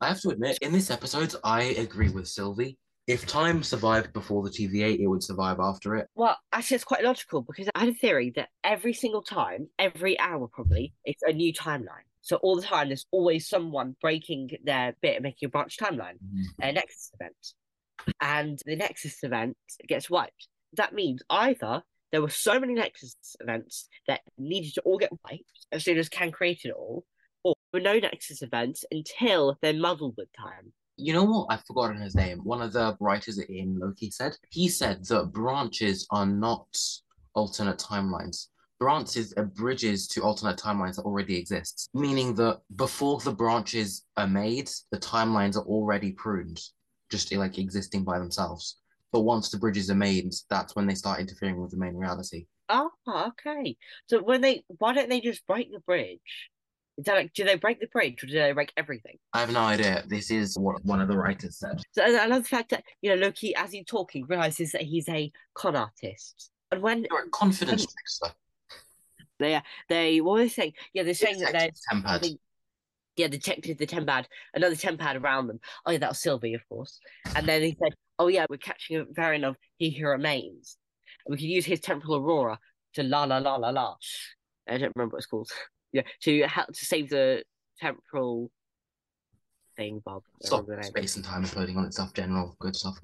I 0.00 0.08
have 0.08 0.20
to 0.22 0.30
admit, 0.30 0.58
in 0.60 0.72
this 0.72 0.90
episode, 0.90 1.34
I 1.42 1.62
agree 1.62 2.10
with 2.10 2.28
Sylvie. 2.28 2.78
If 3.06 3.26
time 3.26 3.62
survived 3.62 4.14
before 4.14 4.42
the 4.42 4.50
TVA, 4.50 4.98
it 4.98 5.06
would 5.06 5.22
survive 5.22 5.60
after 5.60 5.94
it. 5.96 6.08
Well, 6.14 6.38
actually, 6.52 6.76
it's 6.76 6.84
quite 6.84 7.04
logical 7.04 7.42
because 7.42 7.68
I 7.74 7.80
had 7.80 7.88
a 7.90 7.94
theory 7.94 8.32
that 8.36 8.48
every 8.62 8.94
single 8.94 9.22
time, 9.22 9.68
every 9.78 10.18
hour 10.18 10.48
probably, 10.48 10.94
it's 11.04 11.22
a 11.22 11.32
new 11.32 11.52
timeline. 11.52 12.08
So 12.22 12.36
all 12.36 12.56
the 12.56 12.62
time, 12.62 12.88
there's 12.88 13.04
always 13.10 13.46
someone 13.46 13.96
breaking 14.00 14.56
their 14.64 14.96
bit 15.02 15.16
and 15.16 15.22
making 15.22 15.46
a 15.46 15.50
branch 15.50 15.76
timeline, 15.76 16.14
mm. 16.14 16.44
a 16.62 16.72
Nexus 16.72 17.10
event, 17.20 17.52
and 18.22 18.58
the 18.64 18.76
Nexus 18.76 19.22
event 19.22 19.58
gets 19.86 20.08
wiped. 20.08 20.48
That 20.72 20.94
means 20.94 21.22
either 21.28 21.82
there 22.10 22.22
were 22.22 22.30
so 22.30 22.58
many 22.58 22.72
Nexus 22.72 23.16
events 23.40 23.88
that 24.08 24.22
needed 24.38 24.72
to 24.74 24.80
all 24.82 24.96
get 24.96 25.12
wiped 25.24 25.66
as 25.70 25.84
soon 25.84 25.98
as 25.98 26.08
Kang 26.08 26.30
created 26.30 26.68
it 26.68 26.76
all, 26.76 27.04
or 27.74 27.80
there 27.80 27.92
were 27.92 28.00
no 28.00 28.08
Nexus 28.08 28.42
events 28.42 28.84
until 28.90 29.58
they're 29.60 29.74
muddled 29.74 30.14
with 30.16 30.28
time. 30.36 30.72
You 30.96 31.12
know 31.12 31.24
what? 31.24 31.46
I've 31.50 31.64
forgotten 31.64 32.00
his 32.00 32.14
name. 32.14 32.38
One 32.38 32.62
of 32.62 32.72
the 32.72 32.96
writers 33.00 33.38
in 33.38 33.78
Loki 33.80 34.10
said 34.10 34.36
he 34.50 34.68
said 34.68 35.04
that 35.06 35.32
branches 35.32 36.06
are 36.10 36.26
not 36.26 36.66
alternate 37.34 37.78
timelines. 37.78 38.46
Branches 38.78 39.32
are 39.36 39.44
bridges 39.44 40.06
to 40.08 40.22
alternate 40.22 40.58
timelines 40.58 40.96
that 40.96 41.02
already 41.04 41.36
exist, 41.36 41.88
meaning 41.94 42.34
that 42.36 42.60
before 42.76 43.18
the 43.20 43.32
branches 43.32 44.04
are 44.16 44.26
made, 44.26 44.70
the 44.90 44.98
timelines 44.98 45.56
are 45.56 45.64
already 45.64 46.12
pruned, 46.12 46.60
just 47.10 47.32
like 47.34 47.58
existing 47.58 48.04
by 48.04 48.18
themselves. 48.18 48.76
But 49.12 49.20
once 49.20 49.50
the 49.50 49.58
bridges 49.58 49.90
are 49.90 49.96
made, 49.96 50.32
that's 50.50 50.76
when 50.76 50.86
they 50.86 50.94
start 50.94 51.20
interfering 51.20 51.60
with 51.60 51.70
the 51.70 51.76
main 51.76 51.96
reality. 51.96 52.46
Oh, 52.68 52.90
okay. 53.08 53.76
So 54.08 54.22
when 54.22 54.40
they, 54.40 54.64
why 54.66 54.92
don't 54.92 55.08
they 55.08 55.20
just 55.20 55.46
break 55.46 55.72
the 55.72 55.80
bridge? 55.80 56.50
Is 56.96 57.04
that 57.06 57.14
like, 57.16 57.32
do 57.34 57.42
they 57.44 57.56
break 57.56 57.80
the 57.80 57.88
bridge 57.88 58.22
or 58.22 58.26
do 58.26 58.34
they 58.34 58.52
break 58.52 58.72
everything? 58.76 59.18
I 59.32 59.40
have 59.40 59.50
no 59.52 59.60
idea. 59.60 60.04
This 60.06 60.30
is 60.30 60.56
what 60.56 60.84
one 60.84 61.00
of 61.00 61.08
the 61.08 61.16
writers 61.16 61.58
said. 61.58 61.80
So 61.92 62.02
I 62.04 62.26
love 62.26 62.42
the 62.44 62.48
fact 62.48 62.70
that 62.70 62.84
you 63.02 63.10
know 63.10 63.16
Loki, 63.16 63.54
as 63.56 63.72
he's 63.72 63.84
talking, 63.86 64.26
realizes 64.26 64.72
that 64.72 64.82
he's 64.82 65.08
a 65.08 65.32
con 65.54 65.74
artist, 65.74 66.50
and 66.70 66.80
when 66.82 67.04
You're 67.10 67.24
a 67.24 67.30
confidence 67.30 67.84
trickster. 67.86 68.36
they 69.40 69.60
they 69.88 70.20
what 70.20 70.32
were 70.34 70.38
they 70.40 70.48
saying? 70.48 70.74
Yeah, 70.92 71.02
they're 71.02 71.14
saying 71.14 71.40
that 71.40 71.52
they're 71.52 71.70
Tempad. 71.92 72.20
they- 72.22 72.38
yeah, 73.16 73.28
detected 73.28 73.78
the 73.78 73.86
Tempad, 73.86 74.24
another 74.54 74.74
Tempad 74.74 75.20
around 75.22 75.46
them. 75.46 75.60
Oh 75.86 75.92
yeah, 75.92 75.98
that 75.98 76.08
was 76.10 76.20
Sylvie, 76.20 76.54
of 76.54 76.68
course. 76.68 76.98
And 77.36 77.46
then 77.46 77.62
he 77.62 77.76
said, 77.80 77.94
"Oh 78.18 78.26
yeah, 78.26 78.46
we're 78.50 78.56
catching 78.56 78.96
a 78.96 79.04
variant 79.08 79.44
of 79.44 79.56
He 79.78 79.90
Who 79.90 80.06
Remains. 80.08 80.76
And 81.24 81.32
we 81.32 81.36
could 81.38 81.46
use 81.46 81.64
his 81.64 81.78
temporal 81.80 82.16
aurora 82.16 82.58
to 82.94 83.02
la 83.04 83.22
la 83.24 83.38
la 83.38 83.54
la 83.56 83.70
la. 83.70 83.94
I 84.68 84.78
don't 84.78 84.92
remember 84.96 85.14
what 85.14 85.18
it's 85.18 85.26
called. 85.26 85.48
Yeah, 85.94 86.02
to 86.22 86.42
help 86.42 86.68
to 86.68 86.84
save 86.84 87.08
the 87.08 87.44
temporal 87.78 88.50
thing, 89.76 90.02
Bob. 90.04 90.22
Stop 90.42 90.66
remember 90.66 90.76
the 90.76 90.82
name. 90.82 90.90
space 90.90 91.16
and 91.16 91.24
time 91.24 91.44
imploding 91.44 91.76
on 91.76 91.84
itself, 91.86 92.12
general 92.12 92.56
good 92.58 92.74
stuff. 92.74 92.98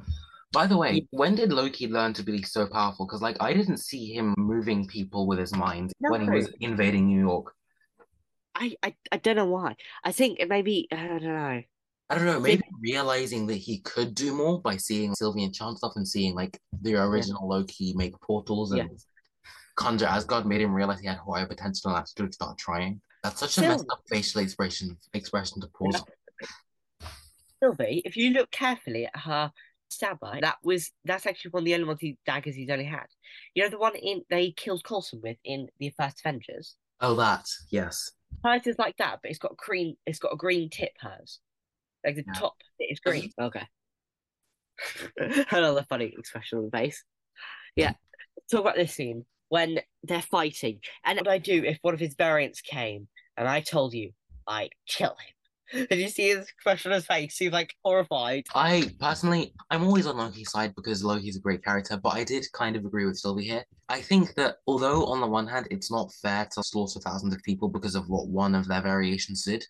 By 0.52 0.66
the 0.66 0.76
way, 0.76 1.06
when 1.10 1.36
did 1.36 1.52
Loki 1.52 1.86
learn 1.86 2.12
to 2.14 2.24
be 2.24 2.42
so 2.42 2.66
powerful? 2.66 3.06
Because 3.06 3.22
like 3.22 3.36
I 3.40 3.54
didn't 3.54 3.78
see 3.78 4.12
him 4.12 4.34
moving 4.36 4.88
people 4.88 5.28
with 5.28 5.38
his 5.38 5.54
mind 5.54 5.92
when 6.00 6.22
he 6.22 6.28
was 6.28 6.52
invading 6.60 7.06
New 7.06 7.20
York. 7.20 7.54
I, 8.56 8.74
I 8.82 8.94
I 9.12 9.18
don't 9.18 9.36
know 9.36 9.46
why. 9.46 9.76
I 10.02 10.10
think 10.10 10.40
it 10.40 10.48
maybe 10.48 10.88
I 10.90 10.96
don't 11.06 11.22
know. 11.22 11.62
I 12.10 12.14
don't 12.16 12.26
know, 12.26 12.40
maybe 12.40 12.64
realizing 12.82 13.46
that 13.46 13.58
he 13.58 13.78
could 13.82 14.16
do 14.16 14.34
more 14.34 14.60
by 14.60 14.76
seeing 14.76 15.14
Sylvie 15.14 15.44
enchant 15.44 15.78
stuff 15.78 15.92
and 15.94 16.06
seeing 16.06 16.34
like 16.34 16.58
the 16.82 16.96
original 16.96 17.48
Loki 17.48 17.92
make 17.94 18.20
portals 18.20 18.72
and 18.72 18.90
Yeah. 18.90 18.96
Conjure 19.80 20.06
Asgard 20.06 20.46
made 20.46 20.60
him 20.60 20.74
realize 20.74 21.00
he 21.00 21.06
had 21.06 21.18
higher 21.18 21.46
potential 21.46 21.94
and 21.96 22.06
to 22.06 22.32
start 22.32 22.58
trying. 22.58 23.00
That's 23.22 23.40
such 23.40 23.50
a 23.50 23.52
Still- 23.52 23.68
messed 23.70 23.86
up 23.90 24.02
facial 24.08 24.42
expression 24.42 24.96
expression 25.14 25.60
to 25.62 25.68
pause. 25.68 26.02
Sylvie, 27.62 28.02
if 28.04 28.16
you 28.16 28.30
look 28.30 28.50
carefully 28.50 29.06
at 29.06 29.16
her 29.20 29.50
stabber, 29.88 30.38
that 30.40 30.56
was 30.62 30.90
that's 31.04 31.26
actually 31.26 31.50
one 31.50 31.62
of 31.62 31.64
the 31.66 31.74
only 31.74 31.86
ones 31.86 31.98
he, 32.00 32.16
daggers 32.26 32.54
he's 32.54 32.70
only 32.70 32.84
had. 32.84 33.06
You 33.54 33.64
know 33.64 33.70
the 33.70 33.78
one 33.78 33.96
in 33.96 34.22
they 34.30 34.52
killed 34.52 34.84
Coulson 34.84 35.20
with 35.22 35.36
in 35.44 35.68
the 35.78 35.92
first 35.98 36.20
Avengers. 36.20 36.76
Oh, 37.00 37.14
that 37.16 37.46
yes. 37.70 38.10
Hers 38.44 38.66
is 38.66 38.78
like 38.78 38.96
that, 38.98 39.18
but 39.22 39.30
it's 39.30 39.38
got 39.40 39.56
green. 39.56 39.96
It's 40.06 40.18
got 40.18 40.32
a 40.32 40.36
green 40.36 40.70
tip. 40.70 40.92
Hers, 41.00 41.40
like 42.04 42.16
the 42.16 42.24
Yeah. 42.26 42.38
top 42.38 42.54
bit 42.78 42.90
is 42.90 43.00
green. 43.00 43.30
Okay. 43.40 43.66
Another 45.50 45.84
funny 45.88 46.14
expression 46.16 46.58
on 46.58 46.64
the 46.66 46.70
face. 46.70 47.04
Yeah. 47.76 47.92
Talk 48.50 48.60
about 48.62 48.76
this 48.76 48.94
scene 48.94 49.24
when 49.50 49.80
they're 50.02 50.22
fighting, 50.22 50.80
and 51.04 51.18
what 51.18 51.26
would 51.26 51.32
I 51.32 51.38
do 51.38 51.62
if 51.64 51.78
one 51.82 51.92
of 51.92 52.00
his 52.00 52.14
variants 52.14 52.62
came 52.62 53.08
and 53.36 53.46
I 53.46 53.60
told 53.60 53.92
you 53.92 54.12
I'd 54.46 54.70
kill 54.86 55.10
him. 55.10 55.86
Did 55.90 55.98
you 55.98 56.08
see 56.08 56.28
his 56.28 56.48
expression 56.48 56.90
on 56.90 56.96
his 56.96 57.06
face? 57.06 57.36
He 57.36 57.46
was 57.46 57.52
like 57.52 57.74
horrified. 57.84 58.46
I 58.54 58.90
personally, 58.98 59.52
I'm 59.70 59.84
always 59.84 60.06
on 60.06 60.16
Loki's 60.16 60.50
side 60.50 60.74
because 60.74 61.04
Loki's 61.04 61.36
a 61.36 61.40
great 61.40 61.64
character, 61.64 61.96
but 61.96 62.14
I 62.14 62.24
did 62.24 62.44
kind 62.52 62.74
of 62.74 62.84
agree 62.84 63.06
with 63.06 63.18
Sylvie 63.18 63.44
here. 63.44 63.64
I 63.88 64.00
think 64.00 64.34
that 64.34 64.56
although 64.66 65.04
on 65.06 65.20
the 65.20 65.26
one 65.26 65.46
hand 65.46 65.68
it's 65.70 65.90
not 65.90 66.12
fair 66.14 66.48
to 66.52 66.62
slaughter 66.64 66.98
thousands 67.00 67.34
of 67.34 67.42
people 67.42 67.68
because 67.68 67.94
of 67.94 68.08
what 68.08 68.28
one 68.28 68.54
of 68.54 68.66
their 68.66 68.82
variations 68.82 69.44
did, 69.44 69.64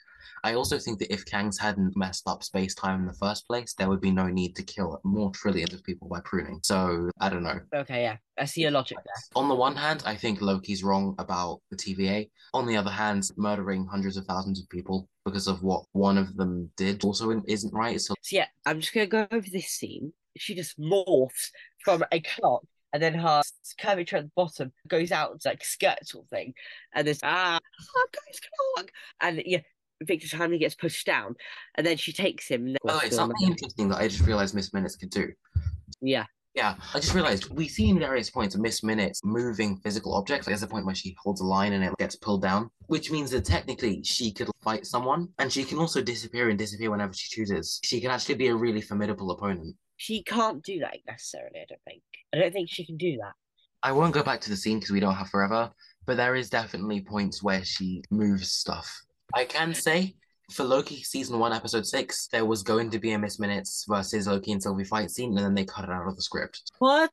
I 0.44 0.54
also 0.54 0.78
think 0.78 0.98
that 1.00 1.12
if 1.12 1.24
Kangs 1.24 1.58
hadn't 1.58 1.96
messed 1.96 2.28
up 2.28 2.42
space 2.42 2.74
time 2.74 3.00
in 3.00 3.06
the 3.06 3.14
first 3.14 3.46
place, 3.46 3.74
there 3.74 3.88
would 3.88 4.00
be 4.00 4.10
no 4.10 4.26
need 4.26 4.56
to 4.56 4.62
kill 4.62 5.00
more 5.04 5.30
trillions 5.32 5.74
of 5.74 5.82
people 5.84 6.08
by 6.08 6.20
pruning. 6.24 6.60
So 6.62 7.10
I 7.20 7.28
don't 7.28 7.42
know. 7.42 7.60
Okay, 7.74 8.02
yeah, 8.02 8.16
I 8.38 8.44
see 8.44 8.62
your 8.62 8.70
logic 8.70 8.98
there. 9.04 9.14
On 9.34 9.48
the 9.48 9.54
one 9.54 9.76
hand, 9.76 10.02
I 10.06 10.14
think 10.14 10.40
Loki's 10.40 10.82
wrong 10.82 11.14
about 11.18 11.60
the 11.70 11.76
TVA. 11.76 12.28
On 12.54 12.66
the 12.66 12.76
other 12.76 12.90
hand, 12.90 13.30
murdering 13.36 13.86
hundreds 13.86 14.16
of 14.16 14.24
thousands 14.26 14.60
of 14.60 14.68
people 14.68 15.08
because 15.24 15.46
of 15.46 15.62
what 15.62 15.84
one 15.92 16.18
of 16.18 16.36
them 16.36 16.70
did 16.76 17.04
also 17.04 17.42
isn't 17.46 17.74
right. 17.74 18.00
So, 18.00 18.14
so 18.22 18.36
yeah, 18.36 18.46
I'm 18.66 18.80
just 18.80 18.94
gonna 18.94 19.06
go 19.06 19.26
over 19.30 19.46
this 19.50 19.68
scene. 19.68 20.12
She 20.36 20.54
just 20.54 20.78
morphs 20.78 21.50
from 21.84 22.04
a 22.12 22.20
clock 22.20 22.62
and 22.92 23.02
then 23.02 23.14
her 23.14 23.42
curvature 23.78 24.16
at 24.16 24.24
the 24.24 24.30
bottom 24.34 24.72
goes 24.88 25.12
out 25.12 25.32
it's 25.34 25.46
like 25.46 25.64
skirt 25.64 26.06
sort 26.06 26.24
of 26.24 26.30
thing, 26.30 26.54
and 26.94 27.06
there's 27.06 27.20
ah, 27.22 27.58
oh, 27.96 28.06
guys, 28.12 28.40
on, 28.78 28.86
and 29.20 29.42
yeah, 29.46 29.60
Victor 30.02 30.28
Timely 30.28 30.59
gets 30.59 30.75
pushed 30.75 31.07
down, 31.07 31.35
and 31.75 31.87
then 31.87 31.97
she 31.97 32.12
takes 32.12 32.49
him. 32.49 32.73
The 32.73 32.78
way, 32.85 33.11
something 33.11 33.47
interesting 33.47 33.88
that 33.90 33.99
I 33.99 34.09
just 34.09 34.26
realized 34.26 34.54
Miss 34.54 34.73
Minutes 34.73 34.97
could 34.97 35.11
do. 35.11 35.28
Yeah. 36.00 36.25
Yeah, 36.54 36.75
I 36.95 36.99
just 36.99 37.14
realized 37.14 37.49
we 37.50 37.69
see 37.69 37.88
in 37.90 37.99
various 38.00 38.28
points 38.28 38.57
Miss 38.57 38.83
Minutes 38.83 39.21
moving 39.23 39.76
physical 39.85 40.14
objects. 40.14 40.47
Like 40.47 40.52
there's 40.52 40.64
a 40.64 40.66
point 40.66 40.85
where 40.85 40.97
she 40.97 41.14
holds 41.23 41.40
a 41.40 41.45
line 41.45 41.75
and 41.75 41.85
it 41.85 41.97
gets 41.99 42.16
pulled 42.16 42.42
down, 42.42 42.71
which 42.87 43.11
means 43.11 43.30
that 43.30 43.45
technically 43.45 44.02
she 44.02 44.33
could 44.33 44.50
fight 44.61 44.85
someone, 44.85 45.28
and 45.38 45.52
she 45.52 45.62
can 45.62 45.78
also 45.78 46.02
disappear 46.02 46.49
and 46.49 46.59
disappear 46.59 46.90
whenever 46.90 47.12
she 47.12 47.28
chooses. 47.28 47.78
She 47.85 48.00
can 48.00 48.11
actually 48.11 48.35
be 48.35 48.49
a 48.49 48.54
really 48.54 48.80
formidable 48.80 49.30
opponent. 49.30 49.76
She 49.97 50.25
can't 50.25 50.62
do 50.64 50.80
that 50.80 50.97
necessarily. 51.07 51.61
I 51.61 51.66
don't 51.69 51.83
think. 51.85 52.02
I 52.35 52.38
don't 52.38 52.52
think 52.52 52.69
she 52.69 52.85
can 52.85 52.97
do 52.97 53.16
that. 53.19 53.33
I 53.83 53.92
won't 53.92 54.14
go 54.14 54.23
back 54.23 54.40
to 54.42 54.50
the 54.50 54.57
scene 54.57 54.78
because 54.78 54.90
we 54.90 55.00
don't 55.00 55.14
have 55.14 55.28
forever, 55.28 55.71
but 56.04 56.16
there 56.16 56.35
is 56.35 56.50
definitely 56.50 57.00
points 57.00 57.42
where 57.42 57.64
she 57.64 58.02
moves 58.11 58.50
stuff 58.50 58.92
I 59.34 59.44
can 59.44 59.75
say 59.75 60.14
for 60.50 60.64
Loki 60.64 61.02
season 61.02 61.38
one, 61.38 61.52
episode 61.52 61.87
six, 61.87 62.26
there 62.28 62.44
was 62.44 62.62
going 62.62 62.90
to 62.90 62.99
be 62.99 63.12
a 63.12 63.18
Miss 63.18 63.38
Minutes 63.38 63.84
versus 63.88 64.26
Loki 64.26 64.52
and 64.52 64.62
Sylvie 64.62 64.84
fight 64.84 65.10
scene, 65.10 65.37
and 65.37 65.38
then 65.38 65.54
they 65.54 65.64
cut 65.64 65.84
it 65.84 65.90
out 65.90 66.08
of 66.08 66.16
the 66.16 66.22
script. 66.22 66.62
What? 66.78 67.10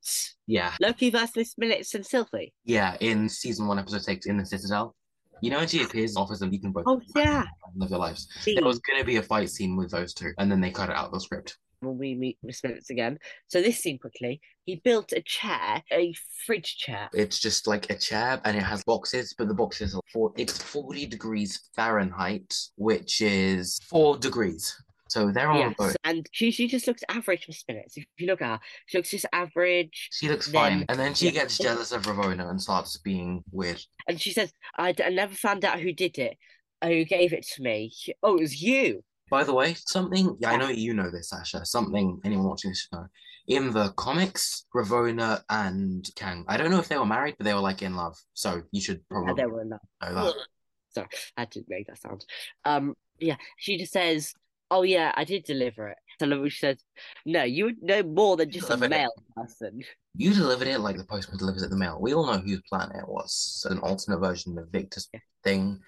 Yeah. 0.48 0.74
Loki 0.82 1.10
versus 1.10 1.36
Miss 1.36 1.58
Minutes 1.58 1.94
and 1.94 2.06
Sylvie? 2.06 2.54
Yeah, 2.66 2.98
in 3.00 3.30
season 3.30 3.68
one, 3.68 3.80
episode 3.80 4.04
six, 4.04 4.26
in 4.26 4.38
the 4.38 4.46
Citadel. 4.46 4.96
You 5.42 5.52
know, 5.52 5.60
when 5.60 5.68
she 5.68 5.84
appears 5.84 6.16
and 6.16 6.52
you 6.52 6.60
can 6.60 6.72
both 6.72 6.86
oh, 6.88 7.00
yeah. 7.16 7.44
live 7.76 7.90
their 7.90 8.00
lives. 8.00 8.28
There 8.44 8.64
was 8.64 8.80
going 8.80 9.00
to 9.00 9.06
be 9.06 9.18
a 9.18 9.24
fight 9.24 9.52
scene 9.52 9.76
with 9.76 9.92
those 9.92 10.14
two, 10.14 10.32
and 10.40 10.52
then 10.52 10.60
they 10.60 10.72
cut 10.72 10.90
it 10.90 10.96
out 10.96 11.06
of 11.06 11.12
the 11.12 11.20
script 11.20 11.58
when 11.82 11.98
we 11.98 12.16
meet 12.16 12.38
Miss 12.44 12.64
Minutes 12.64 12.90
again. 12.90 13.20
So 13.48 13.62
this 13.62 13.80
scene 13.80 14.00
quickly, 14.00 14.42
he 14.66 14.78
built 14.78 15.12
a 15.12 15.22
chair, 15.22 15.84
a 15.92 16.14
fridge 16.46 16.78
chair. 16.78 17.10
It's 17.14 17.40
just 17.40 17.68
like 17.68 17.90
a 17.90 17.98
chair 17.98 18.42
and 18.46 18.58
it 18.58 18.64
has 18.64 18.84
boxes, 18.84 19.34
but 19.38 19.48
the 19.48 19.54
boxes 19.54 19.96
are 19.96 20.02
four 20.12 20.34
it's 20.38 20.62
40 20.62 21.06
degrees 21.06 21.70
Fahrenheit, 21.76 22.54
which 22.76 23.22
is 23.22 23.80
four 23.88 24.18
degrees. 24.18 24.76
So 25.10 25.32
they're 25.32 25.50
all 25.50 25.74
yes, 25.80 25.96
and 26.04 26.28
she 26.32 26.52
she 26.52 26.68
just 26.68 26.86
looks 26.86 27.02
average 27.10 27.46
Miss 27.48 27.64
Minutes. 27.68 27.96
If 27.96 28.06
you 28.18 28.28
look 28.28 28.42
at 28.42 28.50
her, 28.50 28.60
she 28.88 28.98
looks 28.98 29.10
just 29.10 29.26
average. 29.32 30.10
She 30.12 30.28
looks 30.28 30.48
then, 30.48 30.54
fine, 30.54 30.86
and 30.90 31.00
then 31.00 31.14
she 31.14 31.28
yeah. 31.28 31.32
gets 31.32 31.58
jealous 31.58 31.94
of 31.94 32.04
Ravonna 32.04 32.50
and 32.50 32.62
starts 32.62 32.98
being 32.98 33.42
weird. 33.52 33.82
And 34.08 34.20
she 34.20 34.32
says, 34.32 34.52
"I, 34.78 34.94
I 35.04 35.10
never 35.10 35.34
found 35.34 35.64
out 35.64 35.80
who 35.80 35.94
did 35.94 36.18
it, 36.18 36.38
oh, 36.82 36.90
who 36.90 37.06
gave 37.06 37.32
it 37.32 37.48
to 37.56 37.62
me. 37.62 37.94
Oh, 38.22 38.36
it 38.36 38.42
was 38.42 38.62
you." 38.62 39.04
By 39.30 39.44
the 39.44 39.54
way, 39.54 39.76
something 39.86 40.38
yeah, 40.40 40.52
I 40.52 40.58
know 40.58 40.70
you 40.70 40.94
know 40.94 41.12
this, 41.12 41.34
Asha, 41.34 41.66
Something 41.66 42.20
anyone 42.24 42.48
watching 42.48 42.72
this 42.72 42.82
should 42.82 42.98
know. 42.98 43.08
In 43.48 43.72
the 43.72 43.90
comics, 43.92 44.66
Ravonna 44.76 45.42
and 45.50 46.10
Kang, 46.16 46.46
I 46.48 46.58
don't 46.58 46.72
know 46.72 46.80
if 46.80 46.88
they 46.88 46.98
were 46.98 47.06
married, 47.06 47.36
but 47.38 47.46
they 47.46 47.54
were 47.54 47.62
like 47.62 47.82
in 47.82 47.96
love. 47.96 48.18
So 48.34 48.64
you 48.72 48.82
should 48.82 49.08
probably 49.10 49.30
yeah, 49.30 49.44
they 49.44 49.46
were 49.46 49.62
in 49.62 49.70
love. 49.70 49.80
know 50.02 50.16
that. 50.16 50.34
Sorry, 50.90 51.08
I 51.36 51.46
didn't 51.46 51.70
make 51.70 51.88
that 51.88 52.00
sound. 52.00 52.26
Um, 52.66 52.96
yeah, 53.20 53.36
she 53.58 53.78
just 53.78 53.94
says, 53.94 54.34
"Oh 54.72 54.84
yeah, 54.84 55.12
I 55.16 55.24
did 55.24 55.44
deliver 55.44 55.90
it." 55.90 55.98
So 56.20 56.26
LaRouche 56.26 56.60
says, 56.60 56.78
"No, 57.26 57.44
you 57.44 57.66
would 57.66 57.82
know 57.82 58.04
more 58.04 58.38
than 58.38 58.52
just 58.52 58.70
a 58.70 58.78
male 58.78 59.12
person." 59.36 59.82
You 60.18 60.34
delivered 60.34 60.68
it 60.68 60.80
like 60.80 60.98
the 60.98 61.04
postman 61.04 61.38
delivers 61.38 61.62
it 61.62 61.70
the 61.70 61.76
mail. 61.76 62.00
We 62.02 62.14
all 62.14 62.26
know 62.26 62.40
whose 62.40 62.62
plan 62.68 62.92
it 62.92 63.08
was. 63.08 63.66
An 63.70 63.78
alternate 63.80 64.18
version 64.18 64.58
of 64.58 64.70
Victor's 64.70 65.08
yeah. 65.14 65.20
thing. 65.44 65.80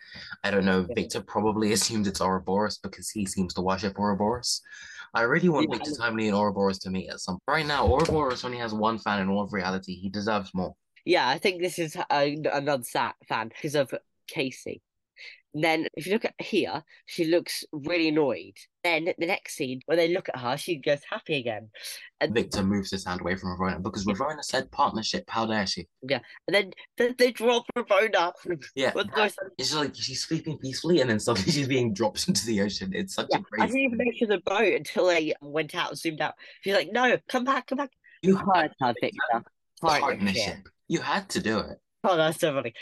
I 0.44 0.52
don't 0.52 0.66
know. 0.66 0.86
Yeah. 0.88 0.96
Victor 0.96 1.22
probably 1.22 1.72
assumed 1.74 2.06
it's 2.06 2.22
Ouroboros 2.22 2.78
because 2.78 3.10
he 3.10 3.26
seems 3.26 3.56
to 3.56 3.62
worship 3.62 3.98
Ouroboros. 3.98 4.62
I 5.16 5.22
really 5.24 5.50
want 5.50 5.68
yeah. 5.70 5.78
Victor 5.78 5.96
Timely 5.96 6.28
and 6.28 6.38
Ouroboros 6.38 6.78
to 6.80 6.92
meet 6.92 7.10
at 7.10 7.20
some. 7.20 7.40
Right 7.48 7.66
now, 7.66 7.88
Ouroboros 7.88 8.46
only 8.46 8.60
has 8.60 8.74
one 8.74 9.00
fan 9.00 9.22
in 9.22 9.30
all 9.30 9.42
of 9.42 9.52
reality. 9.52 9.96
He 9.96 10.10
deserves 10.10 10.52
more. 10.54 10.76
Yeah, 11.06 11.28
I 11.28 11.40
think 11.40 11.60
this 11.60 11.80
is 11.80 11.98
a, 12.12 12.38
another 12.54 12.84
fan 13.28 13.50
because 13.50 13.74
of 13.74 13.92
Casey. 14.28 14.84
Then, 15.54 15.88
if 15.96 16.06
you 16.06 16.14
look 16.14 16.26
at 16.26 16.36
here, 16.40 16.84
she 17.06 17.26
looks 17.26 17.64
really 17.72 18.10
annoyed. 18.10 18.54
Then, 18.84 19.06
the 19.18 19.26
next 19.26 19.56
scene, 19.56 19.82
when 19.88 19.98
they 19.98 20.14
look 20.14 20.30
at 20.30 20.38
her, 20.38 20.58
she 20.58 20.76
goes 20.76 21.00
happy 21.10 21.38
again. 21.38 21.70
And 22.22 22.36
Victor 22.36 22.62
moves 22.62 22.92
his 22.92 23.04
hand 23.04 23.22
away 23.22 23.36
from 23.36 23.58
Ravonna 23.58 23.82
because 23.82 24.06
Ravonna 24.06 24.44
said 24.44 24.72
partnership. 24.72 25.26
How 25.28 25.48
dare 25.48 25.66
she? 25.66 25.88
Yeah, 26.08 26.20
and 26.48 26.56
then 26.56 26.72
they, 26.98 27.14
they 27.14 27.32
drop 27.32 27.66
Ravonna. 27.76 28.34
Yeah, 28.76 28.92
it's 29.58 29.74
like 29.74 29.96
she's 29.96 30.22
sleeping 30.24 30.60
peacefully, 30.60 31.02
and 31.02 31.10
then 31.10 31.20
suddenly 31.20 31.52
she's 31.52 31.68
being 31.68 31.94
dropped 31.94 32.28
into 32.28 32.46
the 32.46 32.62
ocean. 32.62 32.92
It's 32.94 33.16
such 33.16 33.28
yeah, 33.32 33.40
a 33.40 33.42
crazy. 33.42 33.64
I 33.64 33.66
didn't 33.68 33.80
even 33.80 34.14
was 34.22 34.30
a 34.30 34.42
boat 34.50 34.74
until 34.74 35.08
they 35.08 35.34
went 35.42 35.74
out 35.74 35.90
and 35.90 35.98
zoomed 35.98 36.22
out. 36.22 36.36
She's 36.62 36.76
like, 36.76 36.92
"No, 36.92 37.18
come 37.28 37.44
back, 37.44 37.68
come 37.68 37.80
back." 37.80 37.92
You 38.22 38.36
heard 38.36 38.72
her, 38.82 38.94
Victor. 39.02 39.44
Partnership. 39.82 40.70
You 40.88 41.00
had 41.00 41.28
to 41.30 41.42
do 41.42 41.60
it. 41.60 41.80
Oh, 42.04 42.16
that's 42.16 42.40
so 42.40 42.54
funny 42.54 42.74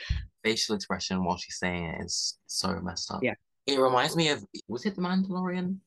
facial 0.47 0.75
expression 0.75 1.23
while 1.23 1.37
she's 1.37 1.59
saying 1.59 1.85
it 1.85 2.05
is 2.05 2.37
so 2.47 2.79
messed 2.81 3.11
up. 3.11 3.21
Yeah. 3.21 3.33
It 3.65 3.79
reminds 3.79 4.15
me 4.15 4.29
of 4.29 4.43
was 4.67 4.85
it 4.85 4.95
the 4.95 5.01
Mandalorian? 5.01 5.77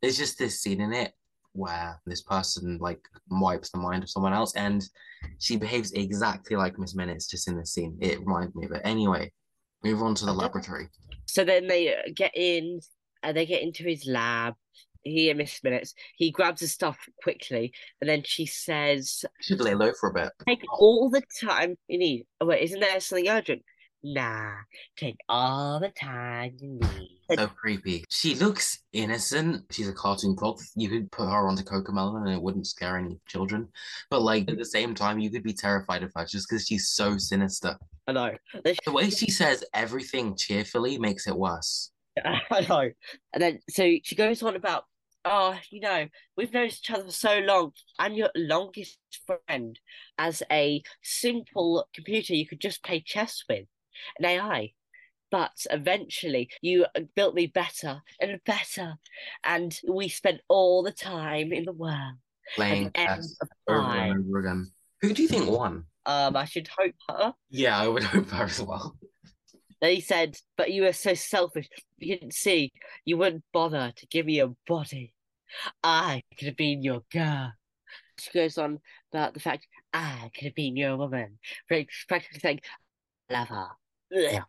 There's 0.00 0.16
just 0.16 0.38
this 0.38 0.60
scene 0.60 0.80
in 0.80 0.92
it 0.92 1.12
where 1.52 2.00
this 2.06 2.22
person 2.22 2.78
like 2.80 3.00
wipes 3.28 3.70
the 3.70 3.78
mind 3.78 4.04
of 4.04 4.10
someone 4.10 4.32
else 4.32 4.54
and 4.54 4.84
she 5.38 5.56
behaves 5.56 5.90
exactly 5.92 6.56
like 6.56 6.78
Miss 6.78 6.94
Minutes 6.94 7.26
just 7.26 7.48
in 7.48 7.56
this 7.56 7.74
scene. 7.74 7.98
It 8.00 8.20
reminds 8.20 8.54
me 8.54 8.66
of 8.66 8.72
it. 8.72 8.82
Anyway, 8.84 9.32
move 9.82 10.00
on 10.02 10.14
to 10.16 10.24
the 10.24 10.32
laboratory. 10.32 10.88
So 11.26 11.44
then 11.44 11.66
they 11.66 11.92
uh, 11.92 12.10
get 12.14 12.30
in 12.34 12.80
and 13.22 13.36
they 13.36 13.46
get 13.46 13.62
into 13.62 13.82
his 13.82 14.06
lab. 14.06 14.54
He 15.02 15.30
and 15.30 15.38
Miss 15.38 15.62
Minutes. 15.64 15.94
He 16.16 16.30
grabs 16.30 16.60
his 16.60 16.72
stuff 16.72 16.98
quickly, 17.22 17.72
and 18.00 18.10
then 18.10 18.22
she 18.22 18.44
says, 18.44 19.24
"Should 19.40 19.60
lay 19.62 19.74
low 19.74 19.92
for 19.98 20.10
a 20.10 20.12
bit. 20.12 20.30
Take 20.46 20.62
all 20.78 21.08
the 21.08 21.22
time 21.40 21.76
you 21.88 21.98
need." 21.98 22.26
Oh 22.38 22.46
wait, 22.46 22.62
isn't 22.64 22.80
there 22.80 23.00
something 23.00 23.26
urgent? 23.28 23.62
Nah, 24.02 24.52
take 24.96 25.18
all 25.28 25.78
the 25.78 25.90
time 25.90 26.56
you 26.58 26.80
need. 26.80 27.18
So 27.36 27.46
creepy. 27.48 28.04
She 28.08 28.34
looks 28.34 28.82
innocent. 28.94 29.64
She's 29.70 29.88
a 29.88 29.92
cartoon 29.92 30.34
clock. 30.34 30.58
You 30.74 30.88
could 30.88 31.12
put 31.12 31.28
her 31.28 31.46
onto 31.46 31.62
Cocomelon 31.62 32.22
and 32.26 32.34
it 32.34 32.40
wouldn't 32.40 32.66
scare 32.66 32.96
any 32.96 33.18
children. 33.28 33.68
But 34.10 34.22
like 34.22 34.50
at 34.50 34.56
the 34.56 34.64
same 34.64 34.94
time, 34.94 35.18
you 35.18 35.30
could 35.30 35.42
be 35.42 35.52
terrified 35.52 36.02
of 36.02 36.12
her 36.16 36.24
just 36.24 36.48
because 36.48 36.66
she's 36.66 36.88
so 36.88 37.18
sinister. 37.18 37.76
I 38.06 38.12
know. 38.12 38.32
The 38.64 38.92
way 38.92 39.10
she 39.10 39.30
says 39.30 39.64
everything 39.74 40.34
cheerfully 40.34 40.98
makes 40.98 41.26
it 41.26 41.36
worse. 41.36 41.90
I 42.24 42.60
know. 42.68 42.90
And 43.34 43.42
then 43.42 43.58
so 43.68 43.96
she 44.02 44.14
goes 44.14 44.42
on 44.42 44.56
about 44.56 44.84
oh, 45.26 45.58
you 45.68 45.80
know, 45.80 46.06
we've 46.38 46.54
known 46.54 46.68
each 46.68 46.90
other 46.90 47.04
for 47.04 47.12
so 47.12 47.40
long. 47.40 47.72
I'm 47.98 48.14
your 48.14 48.30
longest 48.34 48.98
friend. 49.26 49.78
As 50.16 50.42
a 50.50 50.82
simple 51.02 51.86
computer, 51.94 52.34
you 52.34 52.46
could 52.46 52.60
just 52.60 52.82
play 52.82 53.02
chess 53.04 53.44
with 53.46 53.66
an 54.18 54.24
AI. 54.24 54.72
But 55.30 55.52
eventually, 55.70 56.50
you 56.60 56.86
built 57.14 57.34
me 57.34 57.46
better 57.46 58.02
and 58.20 58.40
better, 58.44 58.94
and 59.44 59.78
we 59.88 60.08
spent 60.08 60.40
all 60.48 60.82
the 60.82 60.92
time 60.92 61.52
in 61.52 61.64
the 61.64 61.72
world 61.72 62.16
playing 62.56 62.90
chess 62.96 63.36
over 63.68 63.80
and 63.80 64.26
over 64.26 64.38
again. 64.40 64.72
Who 65.02 65.12
do 65.12 65.22
you 65.22 65.28
think 65.28 65.48
won? 65.48 65.84
Um, 66.04 66.36
I 66.36 66.46
should 66.46 66.68
hope 66.76 66.94
her. 67.08 67.34
Yeah, 67.48 67.78
I 67.78 67.86
would 67.86 68.02
hope 68.04 68.28
her 68.30 68.44
as 68.44 68.60
well. 68.60 68.96
They 69.80 70.00
said, 70.00 70.36
but 70.56 70.72
you 70.72 70.82
were 70.82 70.92
so 70.92 71.14
selfish. 71.14 71.68
You 71.98 72.18
didn't 72.18 72.34
see. 72.34 72.72
You 73.04 73.16
wouldn't 73.16 73.44
bother 73.52 73.92
to 73.94 74.06
give 74.08 74.26
me 74.26 74.40
a 74.40 74.48
body. 74.66 75.14
I 75.82 76.22
could 76.36 76.48
have 76.48 76.56
been 76.56 76.82
your 76.82 77.02
girl. 77.12 77.52
She 78.18 78.30
goes 78.32 78.58
on 78.58 78.80
about 79.12 79.32
the 79.32 79.40
fact 79.40 79.66
I 79.92 80.30
could 80.34 80.44
have 80.44 80.54
been 80.54 80.76
your 80.76 80.96
woman. 80.96 81.38
Practically 81.68 82.40
saying, 82.40 82.60
I 83.30 83.34
love 83.34 83.48
her 83.48 83.68
yeah, 84.10 84.42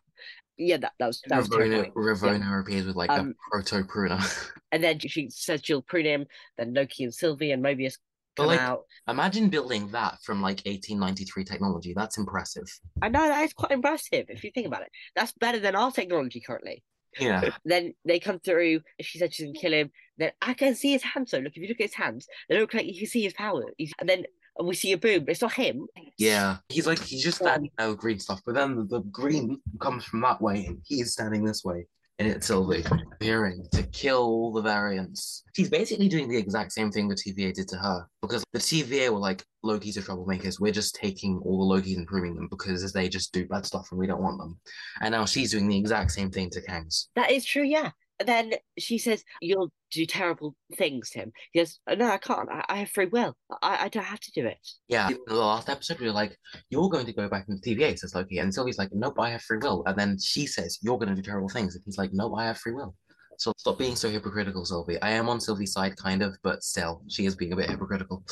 yeah, 0.56 0.76
that, 0.78 0.92
that 0.98 1.06
was 1.06 1.22
that 1.28 1.38
was 1.38 1.48
Ravonna, 1.48 1.92
Ravonna 1.92 2.40
yeah. 2.40 2.60
appears 2.60 2.86
with 2.86 2.96
like 2.96 3.10
um, 3.10 3.30
a 3.30 3.50
proto 3.50 3.84
pruner, 3.84 4.20
and 4.72 4.82
then 4.82 4.98
she 4.98 5.28
says 5.30 5.60
she'll 5.62 5.82
prune 5.82 6.06
him. 6.06 6.26
Then 6.58 6.74
Loki 6.74 7.04
and 7.04 7.14
Sylvie 7.14 7.52
and 7.52 7.64
Mobius 7.64 7.94
come 8.36 8.46
like, 8.46 8.60
out. 8.60 8.82
Imagine 9.08 9.48
building 9.48 9.88
that 9.88 10.18
from 10.22 10.42
like 10.42 10.62
1893 10.64 11.44
technology. 11.44 11.94
That's 11.94 12.18
impressive. 12.18 12.66
I 13.00 13.08
know 13.08 13.26
that 13.26 13.44
is 13.44 13.52
quite 13.52 13.72
impressive 13.72 14.26
if 14.28 14.44
you 14.44 14.50
think 14.52 14.66
about 14.66 14.82
it. 14.82 14.90
That's 15.16 15.32
better 15.32 15.58
than 15.58 15.74
our 15.74 15.90
technology 15.90 16.40
currently. 16.40 16.82
Yeah. 17.18 17.50
Then 17.64 17.94
they 18.04 18.18
come 18.18 18.38
through, 18.38 18.80
she 19.00 19.18
said 19.18 19.34
she's 19.34 19.46
gonna 19.46 19.58
kill 19.58 19.72
him. 19.72 19.90
Then 20.18 20.32
I 20.40 20.54
can 20.54 20.74
see 20.74 20.92
his 20.92 21.02
hands. 21.02 21.30
So 21.30 21.38
look, 21.38 21.52
if 21.56 21.62
you 21.62 21.68
look 21.68 21.80
at 21.80 21.90
his 21.90 21.94
hands, 21.94 22.26
they 22.48 22.58
look 22.58 22.72
like 22.74 22.86
you 22.86 22.98
can 22.98 23.08
see 23.08 23.22
his 23.22 23.34
power. 23.34 23.64
He's, 23.76 23.92
and 23.98 24.08
then 24.08 24.24
we 24.60 24.74
see 24.74 24.92
a 24.92 24.98
boom, 24.98 25.24
but 25.24 25.32
it's 25.32 25.42
not 25.42 25.52
him. 25.52 25.86
Yeah. 26.18 26.58
He's 26.68 26.86
like 26.86 27.00
he's 27.00 27.24
just 27.24 27.38
standing 27.38 27.70
there 27.78 27.88
with 27.88 27.98
green 27.98 28.18
stuff, 28.18 28.40
but 28.44 28.54
then 28.54 28.76
the, 28.76 28.84
the 28.84 29.00
green 29.00 29.60
comes 29.80 30.04
from 30.04 30.20
that 30.22 30.40
way 30.40 30.66
and 30.66 30.78
he's 30.84 31.12
standing 31.12 31.44
this 31.44 31.64
way. 31.64 31.86
And 32.18 32.30
it's 32.30 32.46
Sylvie 32.46 32.84
appearing 33.12 33.66
to 33.72 33.82
kill 33.84 34.22
all 34.22 34.52
the 34.52 34.60
variants. 34.60 35.42
She's 35.56 35.70
basically 35.70 36.08
doing 36.08 36.28
the 36.28 36.36
exact 36.36 36.72
same 36.72 36.92
thing 36.92 37.08
the 37.08 37.14
TVA 37.14 37.54
did 37.54 37.66
to 37.68 37.76
her. 37.76 38.06
Because 38.20 38.44
the 38.52 38.58
TVA 38.58 39.10
were 39.10 39.18
like, 39.18 39.44
Loki's 39.64 39.96
are 39.96 40.02
troublemakers. 40.02 40.60
We're 40.60 40.72
just 40.72 40.94
taking 40.94 41.40
all 41.44 41.66
the 41.66 41.74
Lokis 41.74 41.96
and 41.96 42.06
proving 42.06 42.36
them 42.36 42.48
because 42.48 42.92
they 42.92 43.08
just 43.08 43.32
do 43.32 43.46
bad 43.46 43.64
stuff 43.66 43.88
and 43.90 43.98
we 43.98 44.06
don't 44.06 44.22
want 44.22 44.38
them. 44.38 44.60
And 45.00 45.12
now 45.12 45.24
she's 45.24 45.50
doing 45.50 45.66
the 45.66 45.78
exact 45.78 46.12
same 46.12 46.30
thing 46.30 46.50
to 46.50 46.60
Kangs. 46.60 47.06
That 47.16 47.32
is 47.32 47.44
true, 47.44 47.64
yeah. 47.64 47.90
Then 48.24 48.54
she 48.78 48.98
says, 48.98 49.24
You'll 49.40 49.72
do 49.90 50.06
terrible 50.06 50.54
things 50.76 51.10
to 51.10 51.20
him. 51.20 51.32
He 51.52 51.60
goes, 51.60 51.78
oh, 51.88 51.94
No, 51.94 52.10
I 52.10 52.18
can't. 52.18 52.48
I, 52.50 52.64
I 52.68 52.76
have 52.76 52.90
free 52.90 53.06
will. 53.06 53.36
I, 53.62 53.84
I 53.84 53.88
don't 53.88 54.04
have 54.04 54.20
to 54.20 54.32
do 54.32 54.46
it. 54.46 54.58
Yeah. 54.88 55.08
In 55.08 55.18
the 55.26 55.34
last 55.34 55.68
episode, 55.68 55.98
we 56.00 56.06
were 56.06 56.12
like, 56.12 56.36
You're 56.70 56.88
going 56.88 57.06
to 57.06 57.12
go 57.12 57.28
back 57.28 57.46
into 57.48 57.62
TVA, 57.62 57.98
says 57.98 58.14
Loki. 58.14 58.38
And 58.38 58.52
Sylvie's 58.52 58.78
like, 58.78 58.90
Nope, 58.92 59.18
I 59.18 59.30
have 59.30 59.42
free 59.42 59.58
will. 59.58 59.82
And 59.86 59.98
then 59.98 60.18
she 60.20 60.46
says, 60.46 60.78
You're 60.82 60.98
going 60.98 61.08
to 61.08 61.14
do 61.14 61.22
terrible 61.22 61.48
things. 61.48 61.74
And 61.74 61.82
he's 61.84 61.98
like, 61.98 62.10
Nope, 62.12 62.34
I 62.36 62.46
have 62.46 62.58
free 62.58 62.72
will. 62.72 62.94
So 63.38 63.52
stop 63.56 63.78
being 63.78 63.96
so 63.96 64.08
hypocritical, 64.08 64.64
Sylvie. 64.64 65.00
I 65.02 65.10
am 65.10 65.28
on 65.28 65.40
Sylvie's 65.40 65.72
side, 65.72 65.96
kind 65.96 66.22
of, 66.22 66.36
but 66.42 66.62
still, 66.62 67.02
she 67.08 67.26
is 67.26 67.34
being 67.34 67.52
a 67.52 67.56
bit 67.56 67.70
hypocritical. 67.70 68.24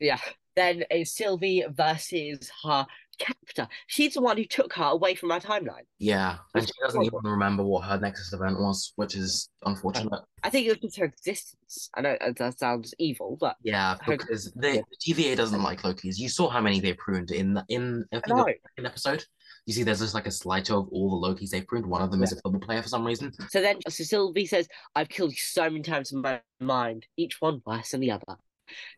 Yeah. 0.00 0.18
Then 0.56 0.84
it's 0.90 1.16
Sylvie 1.16 1.64
versus 1.70 2.50
her 2.64 2.86
captor. 3.18 3.68
She's 3.86 4.14
the 4.14 4.20
one 4.22 4.36
who 4.36 4.44
took 4.44 4.72
her 4.74 4.84
away 4.84 5.14
from 5.14 5.30
our 5.30 5.40
timeline. 5.40 5.84
Yeah. 5.98 6.38
And 6.54 6.66
she 6.66 6.72
doesn't 6.82 7.02
even 7.02 7.20
remember 7.22 7.62
what 7.64 7.84
her 7.84 7.98
Nexus 7.98 8.32
event 8.32 8.58
was, 8.58 8.92
which 8.96 9.14
is 9.14 9.48
unfortunate. 9.64 10.20
I 10.42 10.50
think 10.50 10.66
it 10.66 10.70
was 10.70 10.78
just 10.78 10.98
her 10.98 11.04
existence. 11.06 11.90
I 11.94 12.00
know 12.02 12.16
that 12.36 12.58
sounds 12.58 12.94
evil, 12.98 13.36
but 13.40 13.56
Yeah, 13.62 13.96
Her- 14.02 14.16
because 14.16 14.52
the, 14.54 14.82
the 15.04 15.12
TVA 15.12 15.36
doesn't 15.36 15.62
like 15.62 15.84
Loki's. 15.84 16.18
You 16.18 16.28
saw 16.28 16.48
how 16.48 16.60
many 16.60 16.80
they 16.80 16.92
pruned 16.94 17.30
in 17.30 17.54
the, 17.54 17.64
in 17.68 18.04
I 18.12 18.16
think 18.20 18.28
know. 18.28 18.44
the 18.44 18.54
second 18.76 18.86
episode. 18.86 19.24
You 19.66 19.74
see, 19.74 19.82
there's 19.82 19.98
just 20.00 20.14
like 20.14 20.26
a 20.26 20.30
slideshow 20.30 20.80
of 20.82 20.88
all 20.90 21.20
the 21.20 21.28
Lokis 21.28 21.50
they 21.50 21.60
pruned. 21.60 21.84
One 21.86 22.00
of 22.00 22.10
them 22.10 22.22
is 22.22 22.32
a 22.32 22.36
football 22.36 22.60
player 22.60 22.82
for 22.82 22.88
some 22.88 23.04
reason. 23.04 23.32
so 23.50 23.60
then 23.60 23.78
so 23.88 24.02
Sylvie 24.04 24.46
says, 24.46 24.66
I've 24.94 25.08
killed 25.10 25.32
you 25.32 25.36
so 25.38 25.64
many 25.64 25.82
times 25.82 26.12
in 26.12 26.22
my 26.22 26.40
mind, 26.60 27.06
each 27.18 27.40
one 27.40 27.60
worse 27.66 27.90
than 27.90 28.00
the 28.00 28.12
other. 28.12 28.36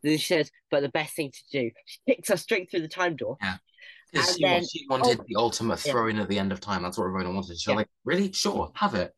Then 0.03 0.19
she 0.19 0.27
says, 0.27 0.51
but 0.71 0.81
the 0.83 0.89
best 0.89 1.15
thing 1.15 1.31
to 1.31 1.43
do, 1.51 1.71
she 1.87 1.99
kicks 2.09 2.29
her 2.29 2.37
straight 2.37 2.71
through 2.71 2.81
the 2.83 2.89
time 2.89 3.17
door. 3.17 3.37
Because 4.13 4.37
she, 4.37 4.45
then- 4.45 4.67
she 4.67 4.87
wanted 4.89 5.21
oh, 5.21 5.25
the 5.27 5.37
ultimate 5.37 5.85
yeah. 5.85 5.93
throw 5.93 6.09
in 6.09 6.19
at 6.19 6.29
the 6.29 6.39
end 6.39 6.53
of 6.53 6.61
time. 6.61 6.83
That's 6.83 6.99
what 6.99 7.07
Ravonna 7.07 7.35
wanted. 7.35 7.59
She's 7.59 7.67
Yeah. 7.69 7.75
like, 7.75 7.89
really? 8.05 8.33
Sure, 8.33 8.71
have 8.75 8.95
it. 8.95 9.15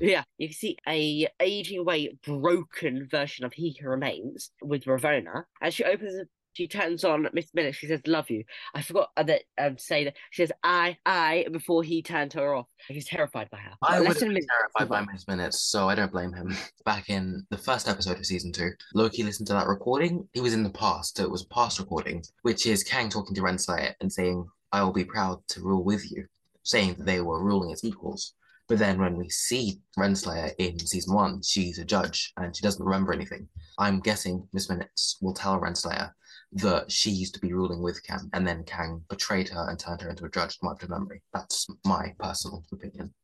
Yeah, 0.00 0.24
you 0.36 0.48
can 0.48 0.54
see 0.54 0.76
a 0.86 1.26
aging 1.40 1.78
away, 1.78 2.16
broken 2.26 3.08
version 3.10 3.44
of 3.44 3.52
He 3.52 3.76
Who 3.80 3.88
Remains 3.88 4.50
with 4.62 4.84
Ravonna 4.84 5.44
As 5.62 5.74
she 5.74 5.84
opens, 5.84 6.14
it, 6.14 6.28
she 6.52 6.66
turns 6.68 7.04
on 7.04 7.28
Miss 7.32 7.52
Minute. 7.54 7.74
She 7.74 7.86
says, 7.86 8.00
"Love 8.06 8.30
you." 8.30 8.44
I 8.74 8.82
forgot 8.82 9.10
uh, 9.16 9.22
that 9.24 9.42
um 9.58 9.78
say 9.78 10.04
that 10.04 10.16
she 10.30 10.42
says, 10.42 10.52
"I, 10.62 10.96
I," 11.06 11.46
before 11.52 11.82
he 11.82 12.02
turned 12.02 12.32
her 12.34 12.54
off. 12.54 12.66
He's 12.88 13.06
terrified 13.06 13.48
by 13.50 13.58
her. 13.58 13.72
I 13.82 13.92
But 13.92 13.98
would 14.00 14.08
less 14.08 14.14
have 14.14 14.20
than 14.20 14.28
a 14.30 14.34
been 14.34 14.34
minute. 14.34 14.48
terrified 14.76 14.88
by 14.88 15.12
Miss 15.12 15.28
Minutes, 15.28 15.62
so 15.70 15.88
I 15.88 15.94
don't 15.94 16.12
blame 16.12 16.32
him. 16.32 16.56
Back 16.84 17.08
in 17.10 17.46
the 17.50 17.58
first 17.58 17.88
episode 17.88 18.18
of 18.18 18.26
season 18.26 18.52
two, 18.52 18.70
Loki 18.94 19.22
listened 19.22 19.46
to 19.48 19.52
that 19.54 19.66
recording. 19.68 20.28
He 20.32 20.40
was 20.40 20.54
in 20.54 20.62
the 20.64 20.70
past, 20.70 21.16
so 21.16 21.22
it 21.24 21.30
was 21.30 21.42
a 21.42 21.54
past 21.54 21.78
recording, 21.78 22.22
which 22.42 22.66
is 22.66 22.82
Kang 22.84 23.08
talking 23.08 23.34
to 23.34 23.42
Renslayer 23.42 23.94
and 24.00 24.12
saying, 24.12 24.46
I 24.72 24.82
will 24.82 24.92
be 24.92 25.04
proud 25.04 25.40
to 25.48 25.60
rule 25.62 25.84
with 25.84 26.10
you, 26.10 26.26
saying 26.62 26.94
that 26.94 27.06
they 27.06 27.20
were 27.20 27.42
ruling 27.44 27.72
as 27.72 27.84
equals. 27.84 28.34
But 28.68 28.78
then 28.78 29.00
when 29.00 29.16
we 29.16 29.28
see 29.30 29.80
Renslayer 29.98 30.52
in 30.58 30.78
season 30.78 31.12
one, 31.12 31.42
she's 31.42 31.78
a 31.80 31.84
judge 31.84 32.32
and 32.36 32.54
she 32.54 32.62
doesn't 32.62 32.84
remember 32.84 33.12
anything. 33.12 33.48
I'm 33.78 33.98
guessing 33.98 34.46
Miss 34.52 34.70
Minutes 34.70 35.18
will 35.20 35.34
tell 35.34 35.60
Renslayer 35.60 36.12
that 36.52 36.90
she 36.90 37.10
used 37.10 37.34
to 37.34 37.40
be 37.40 37.52
ruling 37.52 37.82
with 37.82 38.04
Kang, 38.04 38.28
and 38.32 38.46
then 38.46 38.64
Kang 38.64 39.02
betrayed 39.08 39.48
her 39.50 39.68
and 39.68 39.78
turned 39.78 40.00
her 40.02 40.10
into 40.10 40.24
a 40.24 40.30
judge 40.30 40.58
wiped 40.62 40.82
her 40.82 40.88
memory. 40.88 41.22
That's 41.32 41.66
my 41.84 42.14
personal 42.18 42.64
opinion. 42.72 43.14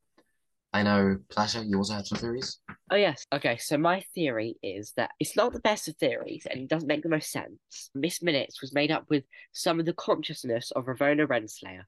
I 0.72 0.82
know, 0.82 1.18
Plasha, 1.28 1.66
you 1.66 1.78
also 1.78 1.94
have 1.94 2.06
some 2.06 2.18
theories? 2.18 2.58
Oh 2.90 2.96
yes. 2.96 3.24
Okay, 3.32 3.56
so 3.56 3.78
my 3.78 4.02
theory 4.14 4.56
is 4.62 4.92
that 4.96 5.10
it's 5.18 5.34
not 5.34 5.52
the 5.52 5.60
best 5.60 5.88
of 5.88 5.96
theories 5.96 6.46
and 6.50 6.60
it 6.60 6.68
doesn't 6.68 6.86
make 6.86 7.02
the 7.02 7.08
most 7.08 7.30
sense. 7.30 7.90
Miss 7.94 8.22
Minutes 8.22 8.60
was 8.60 8.74
made 8.74 8.90
up 8.90 9.06
with 9.08 9.24
some 9.52 9.80
of 9.80 9.86
the 9.86 9.94
consciousness 9.94 10.70
of 10.72 10.84
Ravonna 10.84 11.26
Renslayer. 11.26 11.84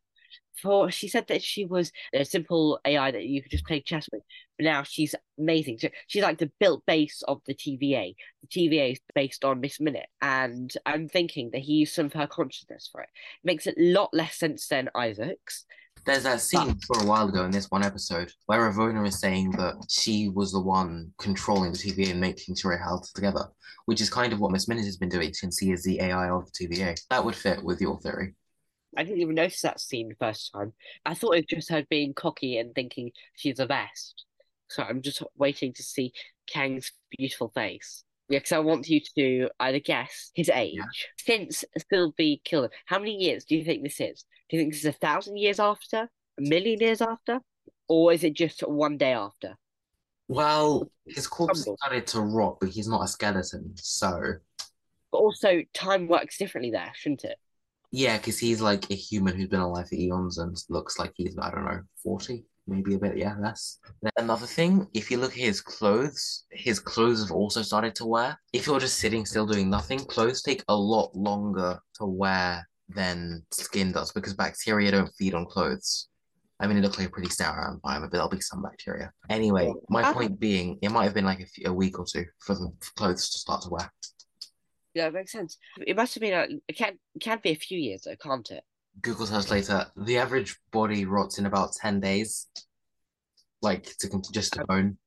For 0.62 0.90
she 0.90 1.08
said 1.08 1.26
that 1.28 1.42
she 1.42 1.64
was 1.64 1.92
a 2.12 2.24
simple 2.24 2.80
AI 2.84 3.10
that 3.10 3.24
you 3.24 3.42
could 3.42 3.50
just 3.50 3.66
play 3.66 3.80
chess 3.80 4.08
with, 4.12 4.22
but 4.56 4.64
now 4.64 4.82
she's 4.82 5.14
amazing. 5.38 5.78
So 5.78 5.88
she's 6.06 6.22
like 6.22 6.38
the 6.38 6.50
built 6.58 6.84
base 6.86 7.22
of 7.28 7.40
the 7.46 7.54
TVA. 7.54 8.14
The 8.42 8.48
TVA 8.48 8.92
is 8.92 9.00
based 9.14 9.44
on 9.44 9.60
Miss 9.60 9.80
Minute, 9.80 10.08
and 10.20 10.72
I'm 10.86 11.08
thinking 11.08 11.50
that 11.52 11.60
he 11.60 11.74
used 11.74 11.94
some 11.94 12.06
of 12.06 12.12
her 12.14 12.26
consciousness 12.26 12.88
for 12.90 13.02
it. 13.02 13.08
it 13.42 13.46
Makes 13.46 13.66
a 13.66 13.74
lot 13.76 14.10
less 14.12 14.36
sense 14.36 14.66
than 14.68 14.90
Isaac's. 14.94 15.64
There's 16.04 16.24
a 16.24 16.38
scene 16.38 16.78
for 16.86 17.00
a 17.00 17.04
while 17.04 17.28
ago 17.28 17.44
in 17.44 17.50
this 17.50 17.70
one 17.70 17.84
episode 17.84 18.32
where 18.46 18.60
Ravonna 18.60 19.06
is 19.06 19.18
saying 19.18 19.50
that 19.52 19.74
she 19.90 20.28
was 20.28 20.52
the 20.52 20.60
one 20.60 21.12
controlling 21.18 21.72
the 21.72 21.78
TVA 21.78 22.12
and 22.12 22.20
making 22.20 22.54
sure 22.54 22.72
it 22.72 22.78
held 22.82 23.06
together, 23.14 23.48
which 23.86 24.00
is 24.00 24.08
kind 24.08 24.32
of 24.32 24.40
what 24.40 24.50
Miss 24.50 24.68
Minute 24.68 24.84
has 24.84 24.96
been 24.96 25.08
doing 25.08 25.34
since 25.34 25.58
he 25.58 25.72
is 25.72 25.82
the 25.82 26.00
AI 26.00 26.30
of 26.30 26.46
the 26.46 26.66
TVA. 26.66 26.98
That 27.10 27.24
would 27.24 27.34
fit 27.34 27.62
with 27.62 27.80
your 27.80 27.98
theory. 28.00 28.34
I 28.96 29.04
didn't 29.04 29.20
even 29.20 29.34
notice 29.34 29.60
that 29.62 29.80
scene 29.80 30.08
the 30.08 30.14
first 30.14 30.52
time. 30.52 30.72
I 31.04 31.14
thought 31.14 31.34
it 31.34 31.46
was 31.50 31.58
just 31.58 31.70
her 31.70 31.84
being 31.88 32.14
cocky 32.14 32.58
and 32.58 32.74
thinking 32.74 33.10
she's 33.34 33.56
the 33.56 33.66
best. 33.66 34.24
So 34.68 34.82
I'm 34.82 35.02
just 35.02 35.22
waiting 35.36 35.72
to 35.74 35.82
see 35.82 36.12
Kang's 36.46 36.92
beautiful 37.16 37.50
face. 37.54 38.04
Yeah, 38.28 38.38
because 38.38 38.52
I 38.52 38.58
want 38.58 38.88
you 38.88 39.00
to 39.16 39.48
either 39.60 39.80
guess 39.80 40.30
his 40.34 40.50
age 40.50 41.08
since 41.18 41.64
Sylvie 41.90 42.42
killed 42.44 42.66
him. 42.66 42.70
How 42.84 42.98
many 42.98 43.16
years 43.16 43.44
do 43.44 43.56
you 43.56 43.64
think 43.64 43.82
this 43.82 44.00
is? 44.00 44.24
Do 44.48 44.56
you 44.56 44.62
think 44.62 44.72
this 44.72 44.80
is 44.80 44.86
a 44.86 44.92
thousand 44.92 45.38
years 45.38 45.58
after? 45.58 46.10
A 46.38 46.42
million 46.42 46.78
years 46.80 47.00
after? 47.00 47.40
Or 47.88 48.12
is 48.12 48.24
it 48.24 48.34
just 48.34 48.60
one 48.60 48.98
day 48.98 49.12
after? 49.12 49.56
Well, 50.28 50.90
his 51.06 51.26
corpse 51.26 51.62
started 51.62 52.06
to 52.08 52.20
rot, 52.20 52.58
but 52.60 52.68
he's 52.68 52.86
not 52.86 53.02
a 53.02 53.08
skeleton, 53.08 53.72
so 53.76 54.34
But 55.10 55.18
also, 55.18 55.62
time 55.72 56.06
works 56.06 56.36
differently 56.36 56.70
there, 56.70 56.92
shouldn't 56.94 57.24
it? 57.24 57.38
Yeah, 57.90 58.18
because 58.18 58.38
he's 58.38 58.60
like 58.60 58.90
a 58.90 58.94
human 58.94 59.36
who's 59.36 59.48
been 59.48 59.60
alive 59.60 59.88
for 59.88 59.94
eons 59.94 60.38
and 60.38 60.56
looks 60.68 60.98
like 60.98 61.12
he's, 61.14 61.36
I 61.40 61.50
don't 61.50 61.64
know, 61.64 61.80
40, 62.02 62.44
maybe 62.66 62.94
a 62.94 62.98
bit, 62.98 63.16
yeah, 63.16 63.34
less. 63.40 63.78
Another 64.16 64.46
thing, 64.46 64.86
if 64.94 65.10
you 65.10 65.18
look 65.18 65.32
at 65.32 65.38
his 65.38 65.60
clothes, 65.60 66.44
his 66.50 66.80
clothes 66.80 67.22
have 67.22 67.32
also 67.32 67.62
started 67.62 67.94
to 67.96 68.06
wear. 68.06 68.38
If 68.52 68.66
you're 68.66 68.80
just 68.80 68.98
sitting 68.98 69.24
still 69.24 69.46
doing 69.46 69.70
nothing, 69.70 70.00
clothes 70.00 70.42
take 70.42 70.62
a 70.68 70.76
lot 70.76 71.14
longer 71.14 71.80
to 71.94 72.06
wear 72.06 72.68
than 72.88 73.42
skin 73.50 73.92
does 73.92 74.12
because 74.12 74.34
bacteria 74.34 74.90
don't 74.90 75.12
feed 75.18 75.34
on 75.34 75.46
clothes. 75.46 76.08
I 76.60 76.66
mean, 76.66 76.76
it 76.76 76.80
looks 76.80 76.98
like 76.98 77.08
a 77.08 77.10
pretty 77.10 77.30
sterile 77.30 77.68
um, 77.68 77.74
environment, 77.74 78.10
but 78.10 78.16
there'll 78.16 78.28
be 78.28 78.40
some 78.40 78.62
bacteria. 78.62 79.12
Anyway, 79.30 79.72
my 79.88 80.12
point 80.12 80.40
being, 80.40 80.76
it 80.82 80.90
might 80.90 81.04
have 81.04 81.14
been 81.14 81.24
like 81.24 81.40
a, 81.40 81.46
few, 81.46 81.70
a 81.70 81.72
week 81.72 81.98
or 81.98 82.04
two 82.04 82.24
for 82.40 82.54
the 82.54 82.72
clothes 82.96 83.30
to 83.30 83.38
start 83.38 83.62
to 83.62 83.68
wear. 83.70 83.92
Yeah, 84.98 85.06
it 85.06 85.14
makes 85.14 85.30
sense. 85.30 85.58
It 85.86 85.94
must 85.94 86.14
have 86.14 86.22
been, 86.22 86.34
a, 86.34 86.46
it 86.66 86.76
can, 86.76 86.98
can 87.20 87.38
be 87.40 87.50
a 87.50 87.54
few 87.54 87.78
years 87.78 88.02
though, 88.04 88.16
can't 88.16 88.50
it? 88.50 88.64
Google 89.00 89.28
Translator, 89.28 89.86
the 89.96 90.18
average 90.18 90.56
body 90.72 91.04
rots 91.04 91.38
in 91.38 91.46
about 91.46 91.72
10 91.74 92.00
days, 92.00 92.48
like 93.62 93.96
to 94.00 94.20
just 94.32 94.54
to 94.54 94.62
oh. 94.62 94.66
bone. 94.66 94.98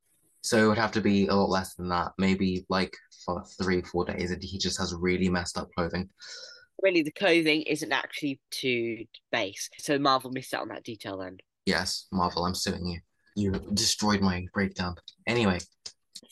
So 0.44 0.64
it 0.64 0.68
would 0.70 0.78
have 0.78 0.94
to 0.94 1.02
be 1.02 1.28
a 1.28 1.36
lot 1.36 1.50
less 1.50 1.74
than 1.74 1.90
that, 1.90 2.14
maybe 2.18 2.66
like 2.70 2.96
for 3.26 3.44
three, 3.62 3.82
four 3.82 4.06
days. 4.06 4.32
And 4.32 4.42
he 4.42 4.58
just 4.58 4.80
has 4.80 4.96
really 4.96 5.28
messed 5.28 5.58
up 5.58 5.68
clothing. 5.76 6.10
really 6.82 7.04
the 7.04 7.12
clothing 7.12 7.64
isn't 7.64 7.92
actually 7.92 8.40
to 8.62 9.04
base. 9.30 9.70
So 9.80 10.00
Marvel 10.00 10.32
missed 10.32 10.54
out 10.54 10.62
on 10.62 10.70
that 10.70 10.86
detail 10.86 11.18
then. 11.18 11.40
Yes, 11.66 12.08
Marvel, 12.14 12.46
I'm 12.46 12.56
suing 12.56 12.88
you. 12.88 13.00
You 13.36 13.52
destroyed 13.74 14.22
my 14.22 14.46
breakdown. 14.54 14.96
Anyway, 15.28 15.60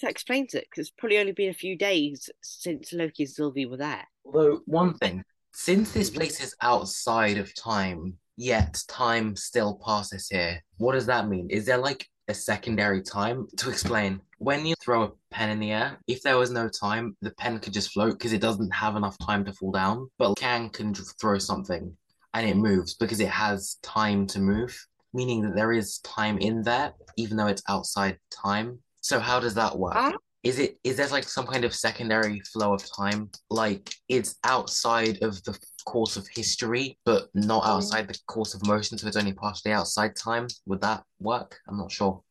That 0.02 0.12
explains 0.12 0.54
it, 0.54 0.68
because 0.70 0.88
it's 0.88 0.96
probably 0.98 1.18
only 1.18 1.34
been 1.34 1.50
a 1.50 1.54
few 1.54 1.78
days 1.78 2.30
since 2.42 2.94
Loki 2.94 3.24
and 3.24 3.30
Sylvie 3.30 3.66
were 3.66 3.78
there. 3.78 4.08
although 4.26 4.62
one 4.66 4.94
thing, 4.96 5.24
since 5.52 5.92
this 5.92 6.10
mm-hmm. 6.10 6.20
place 6.20 6.42
is 6.42 6.56
outside 6.62 7.38
of 7.38 7.54
time, 7.56 8.18
yet 8.38 8.82
time 8.88 9.36
still 9.36 9.80
passes 9.86 10.30
here, 10.30 10.64
what 10.78 10.94
does 10.94 11.08
that 11.08 11.28
mean? 11.28 11.50
Is 11.50 11.66
there 11.66 11.78
like 11.78 12.08
a 12.30 12.34
secondary 12.34 13.02
time? 13.02 13.48
To 13.58 13.70
explain, 13.70 14.22
when 14.38 14.66
you 14.66 14.76
throw 14.82 15.04
a 15.04 15.12
pen 15.32 15.50
in 15.50 15.60
the 15.60 15.72
air, 15.72 16.00
if 16.08 16.22
there 16.22 16.38
was 16.38 16.52
no 16.52 16.70
time, 16.70 17.18
the 17.22 17.32
pen 17.32 17.60
could 17.60 17.74
just 17.74 17.92
float 17.92 18.14
because 18.14 18.32
it 18.32 18.42
doesn't 18.42 18.74
have 18.74 18.96
enough 18.96 19.18
time 19.18 19.44
to 19.46 19.54
fall 19.54 19.72
down. 19.72 20.10
But 20.18 20.38
Kang 20.38 20.70
can 20.70 20.94
throw 20.94 21.38
something 21.40 21.96
and 22.34 22.48
it 22.48 22.56
moves 22.56 22.94
because 22.94 23.20
it 23.20 23.30
has 23.30 23.78
time 23.82 24.28
to 24.28 24.40
move, 24.40 24.88
meaning 25.14 25.42
that 25.42 25.56
there 25.56 25.74
is 25.74 25.98
time 26.00 26.38
in 26.38 26.62
there, 26.62 26.94
even 27.18 27.36
though 27.36 27.48
it's 27.48 27.64
outside 27.68 28.18
time. 28.32 28.80
So 29.10 29.20
how 29.20 29.40
does 29.40 29.56
that 29.56 29.76
work? 29.76 29.94
Ah. 29.96 30.14
Is 30.44 30.60
it 30.60 30.78
is 30.84 30.98
there 30.98 31.08
like 31.08 31.24
some 31.24 31.48
kind 31.48 31.66
of 31.66 31.74
secondary 31.74 32.42
flow 32.42 32.76
of 32.76 32.84
time? 32.96 33.32
Like 33.50 33.96
it's 34.08 34.36
outside 34.44 35.24
of 35.24 35.44
the 35.46 35.58
course 35.86 36.16
of 36.16 36.28
history, 36.28 37.00
but 37.06 37.28
not 37.34 37.66
outside 37.66 38.08
the 38.08 38.20
course 38.28 38.54
of 38.54 38.64
motion, 38.68 39.00
so 39.00 39.08
it's 39.08 39.18
only 39.18 39.34
partially 39.34 39.72
outside 39.72 40.16
time. 40.16 40.46
Would 40.68 40.82
that 40.82 41.02
work? 41.20 41.58
I'm 41.68 41.80
not 41.80 41.92
sure. 41.92 42.22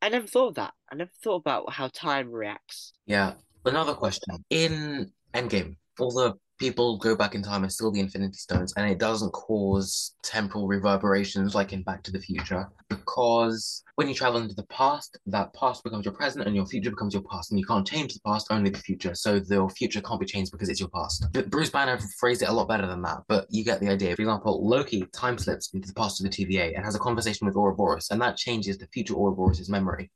I 0.00 0.08
never 0.08 0.26
thought 0.26 0.48
of 0.48 0.54
that. 0.54 0.72
I 0.90 0.94
never 0.94 1.10
thought 1.22 1.42
about 1.44 1.70
how 1.70 1.88
time 1.88 2.32
reacts. 2.32 2.94
Yeah. 3.04 3.34
Another 3.66 3.92
question. 3.92 4.42
In 4.48 5.12
Endgame, 5.34 5.76
all 5.98 6.10
the 6.10 6.32
people 6.62 6.96
go 6.96 7.16
back 7.16 7.34
in 7.34 7.42
time 7.42 7.64
and 7.64 7.72
steal 7.72 7.90
the 7.90 7.98
Infinity 7.98 8.36
Stones, 8.36 8.72
and 8.76 8.88
it 8.88 8.98
doesn't 8.98 9.32
cause 9.32 10.14
temporal 10.22 10.68
reverberations 10.68 11.56
like 11.56 11.72
in 11.72 11.82
Back 11.82 12.04
to 12.04 12.12
the 12.12 12.20
Future. 12.20 12.68
Because 12.88 13.82
when 13.96 14.06
you 14.06 14.14
travel 14.14 14.40
into 14.40 14.54
the 14.54 14.66
past, 14.66 15.18
that 15.26 15.52
past 15.54 15.82
becomes 15.82 16.04
your 16.04 16.14
present, 16.14 16.46
and 16.46 16.54
your 16.54 16.64
future 16.66 16.90
becomes 16.90 17.14
your 17.14 17.24
past, 17.24 17.50
and 17.50 17.58
you 17.58 17.66
can't 17.66 17.84
change 17.84 18.14
the 18.14 18.20
past, 18.24 18.46
only 18.50 18.70
the 18.70 18.78
future. 18.78 19.12
So 19.16 19.40
the 19.40 19.68
future 19.76 20.00
can't 20.00 20.20
be 20.20 20.26
changed 20.26 20.52
because 20.52 20.68
it's 20.68 20.78
your 20.78 20.88
past. 20.90 21.26
But 21.32 21.50
Bruce 21.50 21.70
Banner 21.70 21.98
phrased 22.20 22.42
it 22.42 22.48
a 22.48 22.52
lot 22.52 22.68
better 22.68 22.86
than 22.86 23.02
that, 23.02 23.22
but 23.26 23.48
you 23.50 23.64
get 23.64 23.80
the 23.80 23.88
idea. 23.88 24.14
For 24.14 24.22
example, 24.22 24.64
Loki 24.64 25.04
time 25.12 25.38
slips 25.38 25.74
into 25.74 25.88
the 25.88 25.94
past 25.94 26.24
of 26.24 26.30
the 26.30 26.36
TVA 26.46 26.76
and 26.76 26.84
has 26.84 26.94
a 26.94 27.00
conversation 27.00 27.44
with 27.44 27.56
Ouroboros, 27.56 28.06
and 28.12 28.22
that 28.22 28.36
changes 28.36 28.78
the 28.78 28.86
future 28.86 29.14
Ouroboros' 29.14 29.68
memory. 29.68 30.12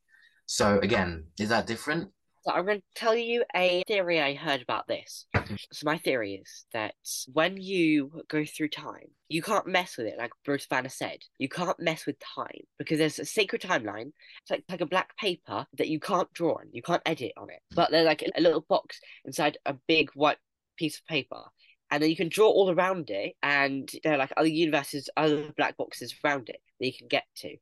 So 0.46 0.78
again, 0.78 1.24
is 1.40 1.48
that 1.48 1.66
different? 1.66 2.10
So 2.46 2.52
I'm 2.52 2.64
going 2.64 2.78
to 2.78 2.84
tell 2.94 3.16
you 3.16 3.42
a 3.56 3.82
theory 3.88 4.20
I 4.20 4.34
heard 4.34 4.62
about 4.62 4.86
this. 4.86 5.26
So 5.72 5.84
my 5.84 5.98
theory 5.98 6.34
is 6.34 6.64
that 6.72 6.94
when 7.32 7.56
you 7.56 8.22
go 8.28 8.44
through 8.44 8.68
time, 8.68 9.08
you 9.28 9.42
can't 9.42 9.66
mess 9.66 9.96
with 9.96 10.06
it, 10.06 10.14
like 10.16 10.30
Bruce 10.44 10.66
Banner 10.68 10.88
said. 10.88 11.18
You 11.38 11.48
can't 11.48 11.80
mess 11.80 12.06
with 12.06 12.14
time 12.20 12.60
because 12.78 12.98
there's 12.98 13.18
a 13.18 13.24
sacred 13.24 13.62
timeline. 13.62 14.12
It's 14.42 14.50
like, 14.50 14.62
like 14.68 14.80
a 14.80 14.86
black 14.86 15.16
paper 15.16 15.66
that 15.76 15.88
you 15.88 15.98
can't 15.98 16.32
draw 16.34 16.52
on, 16.52 16.68
you 16.70 16.82
can't 16.82 17.02
edit 17.04 17.32
on 17.36 17.50
it. 17.50 17.58
But 17.74 17.90
there's 17.90 18.06
like 18.06 18.22
a 18.22 18.40
little 18.40 18.64
box 18.68 19.00
inside 19.24 19.58
a 19.66 19.74
big 19.88 20.10
white 20.14 20.38
piece 20.76 20.98
of 20.98 21.06
paper. 21.06 21.42
And 21.90 22.00
then 22.00 22.10
you 22.10 22.16
can 22.16 22.28
draw 22.28 22.48
all 22.48 22.70
around 22.70 23.10
it, 23.10 23.34
and 23.42 23.90
there 24.04 24.14
are 24.14 24.18
like 24.18 24.32
other 24.36 24.46
universes, 24.46 25.10
other 25.16 25.52
black 25.56 25.76
boxes 25.76 26.14
around 26.24 26.48
it 26.48 26.60
that 26.78 26.86
you 26.86 26.92
can 26.96 27.08
get 27.08 27.24
to. 27.38 27.56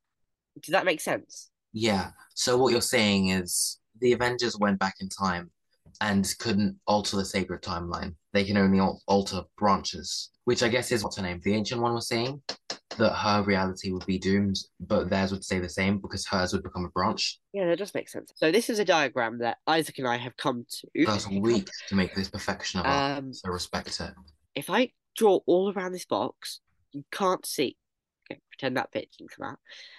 Does 0.60 0.72
that 0.72 0.84
make 0.84 1.00
sense? 1.00 1.50
Yeah. 1.72 2.10
So 2.34 2.58
what 2.58 2.72
you're 2.72 2.80
saying 2.82 3.28
is 3.28 3.78
the 4.04 4.12
Avengers 4.12 4.56
went 4.58 4.78
back 4.78 4.96
in 5.00 5.08
time 5.08 5.50
and 6.02 6.30
couldn't 6.38 6.76
alter 6.86 7.16
the 7.16 7.24
sacred 7.24 7.62
timeline. 7.62 8.14
They 8.34 8.44
can 8.44 8.58
only 8.58 8.78
al- 8.78 9.00
alter 9.08 9.40
branches, 9.56 10.30
which 10.44 10.62
I 10.62 10.68
guess 10.68 10.92
is 10.92 11.02
what's 11.02 11.16
her 11.16 11.22
name. 11.22 11.40
The 11.42 11.54
ancient 11.54 11.80
one 11.80 11.94
was 11.94 12.06
saying 12.06 12.42
that 12.98 13.14
her 13.14 13.42
reality 13.42 13.92
would 13.92 14.04
be 14.04 14.18
doomed, 14.18 14.56
but 14.78 15.08
theirs 15.08 15.32
would 15.32 15.42
stay 15.42 15.58
the 15.58 15.70
same 15.70 15.98
because 16.00 16.26
hers 16.26 16.52
would 16.52 16.62
become 16.62 16.84
a 16.84 16.90
branch. 16.90 17.40
Yeah, 17.54 17.64
that 17.66 17.78
does 17.78 17.94
make 17.94 18.10
sense. 18.10 18.30
So 18.36 18.52
this 18.52 18.68
is 18.68 18.78
a 18.78 18.84
diagram 18.84 19.38
that 19.38 19.56
Isaac 19.66 19.98
and 19.98 20.06
I 20.06 20.18
have 20.18 20.36
come 20.36 20.66
to. 20.68 20.88
It 20.94 21.06
took 21.06 21.14
us 21.14 21.28
weeks 21.28 21.72
to 21.88 21.94
make 21.94 22.14
this 22.14 22.28
perfection 22.28 22.80
of 22.80 22.86
art, 22.86 23.18
Um, 23.18 23.32
so 23.32 23.48
respect 23.48 23.98
it. 24.00 24.12
if 24.54 24.68
I 24.68 24.92
draw 25.16 25.40
all 25.46 25.72
around 25.72 25.92
this 25.92 26.04
box, 26.04 26.60
you 26.92 27.04
can't 27.10 27.46
see. 27.46 27.78
Okay, 28.30 28.40
pretend 28.50 28.76
that 28.76 28.90
bit 28.92 29.08
didn't 29.16 29.30
come 29.30 29.50
out. 29.50 29.58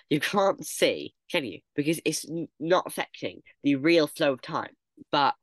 You 0.09 0.19
can't 0.19 0.65
see, 0.65 1.13
can 1.31 1.45
you? 1.45 1.59
Because 1.75 1.99
it's 2.05 2.25
not 2.59 2.87
affecting 2.87 3.41
the 3.63 3.75
real 3.75 4.07
flow 4.07 4.33
of 4.33 4.41
time. 4.41 4.71
But 5.11 5.35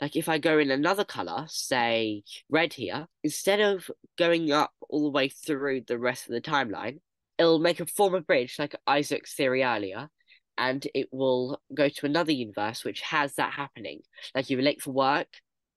like 0.00 0.16
if 0.16 0.28
I 0.28 0.38
go 0.38 0.58
in 0.58 0.70
another 0.70 1.04
color, 1.04 1.44
say 1.48 2.22
red 2.48 2.72
here, 2.72 3.06
instead 3.22 3.60
of 3.60 3.90
going 4.16 4.52
up 4.52 4.72
all 4.88 5.04
the 5.04 5.10
way 5.10 5.28
through 5.28 5.82
the 5.86 5.98
rest 5.98 6.26
of 6.26 6.32
the 6.32 6.40
timeline, 6.40 7.00
it'll 7.38 7.58
make 7.58 7.80
a 7.80 7.86
form 7.86 8.14
of 8.14 8.26
bridge 8.26 8.56
like 8.58 8.74
Isaac's 8.86 9.34
theory 9.34 9.62
earlier, 9.62 10.08
and 10.56 10.86
it 10.94 11.08
will 11.12 11.60
go 11.74 11.88
to 11.88 12.06
another 12.06 12.32
universe 12.32 12.84
which 12.84 13.02
has 13.02 13.34
that 13.34 13.52
happening. 13.52 14.00
Like 14.34 14.50
you 14.50 14.56
were 14.56 14.62
late 14.62 14.82
for 14.82 14.92
work. 14.92 15.28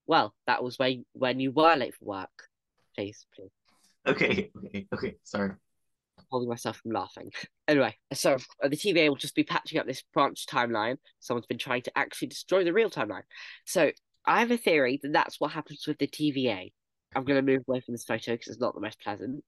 Well, 0.07 0.33
that 0.47 0.63
was 0.63 0.79
when 0.79 1.05
when 1.13 1.39
you 1.39 1.51
were 1.51 1.75
late 1.75 1.95
for 1.95 2.05
work. 2.05 2.47
Please, 2.95 3.25
please. 3.35 3.51
Okay, 4.07 4.49
okay, 4.57 4.87
okay. 4.93 5.15
Sorry. 5.23 5.51
Holding 6.29 6.49
myself 6.49 6.77
from 6.77 6.91
laughing. 6.91 7.31
Anyway, 7.67 7.95
so 8.13 8.33
uh, 8.63 8.67
the 8.67 8.75
TVA 8.77 9.09
will 9.09 9.15
just 9.15 9.35
be 9.35 9.43
patching 9.43 9.79
up 9.79 9.85
this 9.85 10.03
branch 10.13 10.45
timeline. 10.47 10.97
Someone's 11.19 11.45
been 11.47 11.57
trying 11.57 11.81
to 11.83 11.91
actually 11.97 12.27
destroy 12.29 12.63
the 12.63 12.73
real 12.73 12.89
timeline. 12.89 13.23
So 13.65 13.91
I 14.25 14.39
have 14.39 14.51
a 14.51 14.57
theory 14.57 14.99
that 15.03 15.13
that's 15.13 15.39
what 15.39 15.51
happens 15.51 15.85
with 15.87 15.97
the 15.99 16.07
TVA. 16.07 16.71
I'm 17.15 17.23
going 17.25 17.43
to 17.43 17.51
move 17.51 17.63
away 17.67 17.81
from 17.81 17.93
this 17.93 18.03
photo 18.03 18.33
because 18.33 18.47
it's 18.49 18.59
not 18.61 18.75
the 18.75 18.81
most 18.81 18.99
pleasant. 19.01 19.43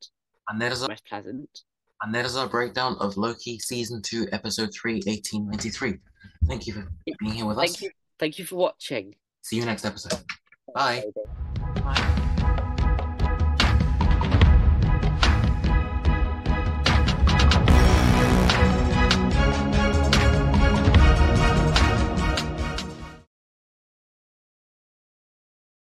And 0.49 0.59
there's 0.61 0.79
The 0.79 0.85
a, 0.87 0.89
most 0.89 1.05
pleasant. 1.05 1.49
and 2.01 2.13
there's 2.13 2.35
our 2.35 2.47
breakdown 2.47 2.95
of 2.99 3.17
Loki 3.17 3.59
season 3.59 4.01
2 4.01 4.27
episode 4.31 4.69
3 4.73 4.95
1893. 5.05 5.97
Thank 6.47 6.67
you 6.67 6.73
for 6.73 6.87
being 7.19 7.33
here 7.33 7.45
with 7.45 7.57
us. 7.57 7.65
Thank 7.65 7.81
you. 7.81 7.89
Thank 8.19 8.39
you 8.39 8.45
for 8.45 8.55
watching. 8.55 9.15
See 9.41 9.55
you 9.57 9.65
next 9.65 9.85
episode. 9.85 10.19
Bye. 10.73 11.03
Bye. 11.75 12.17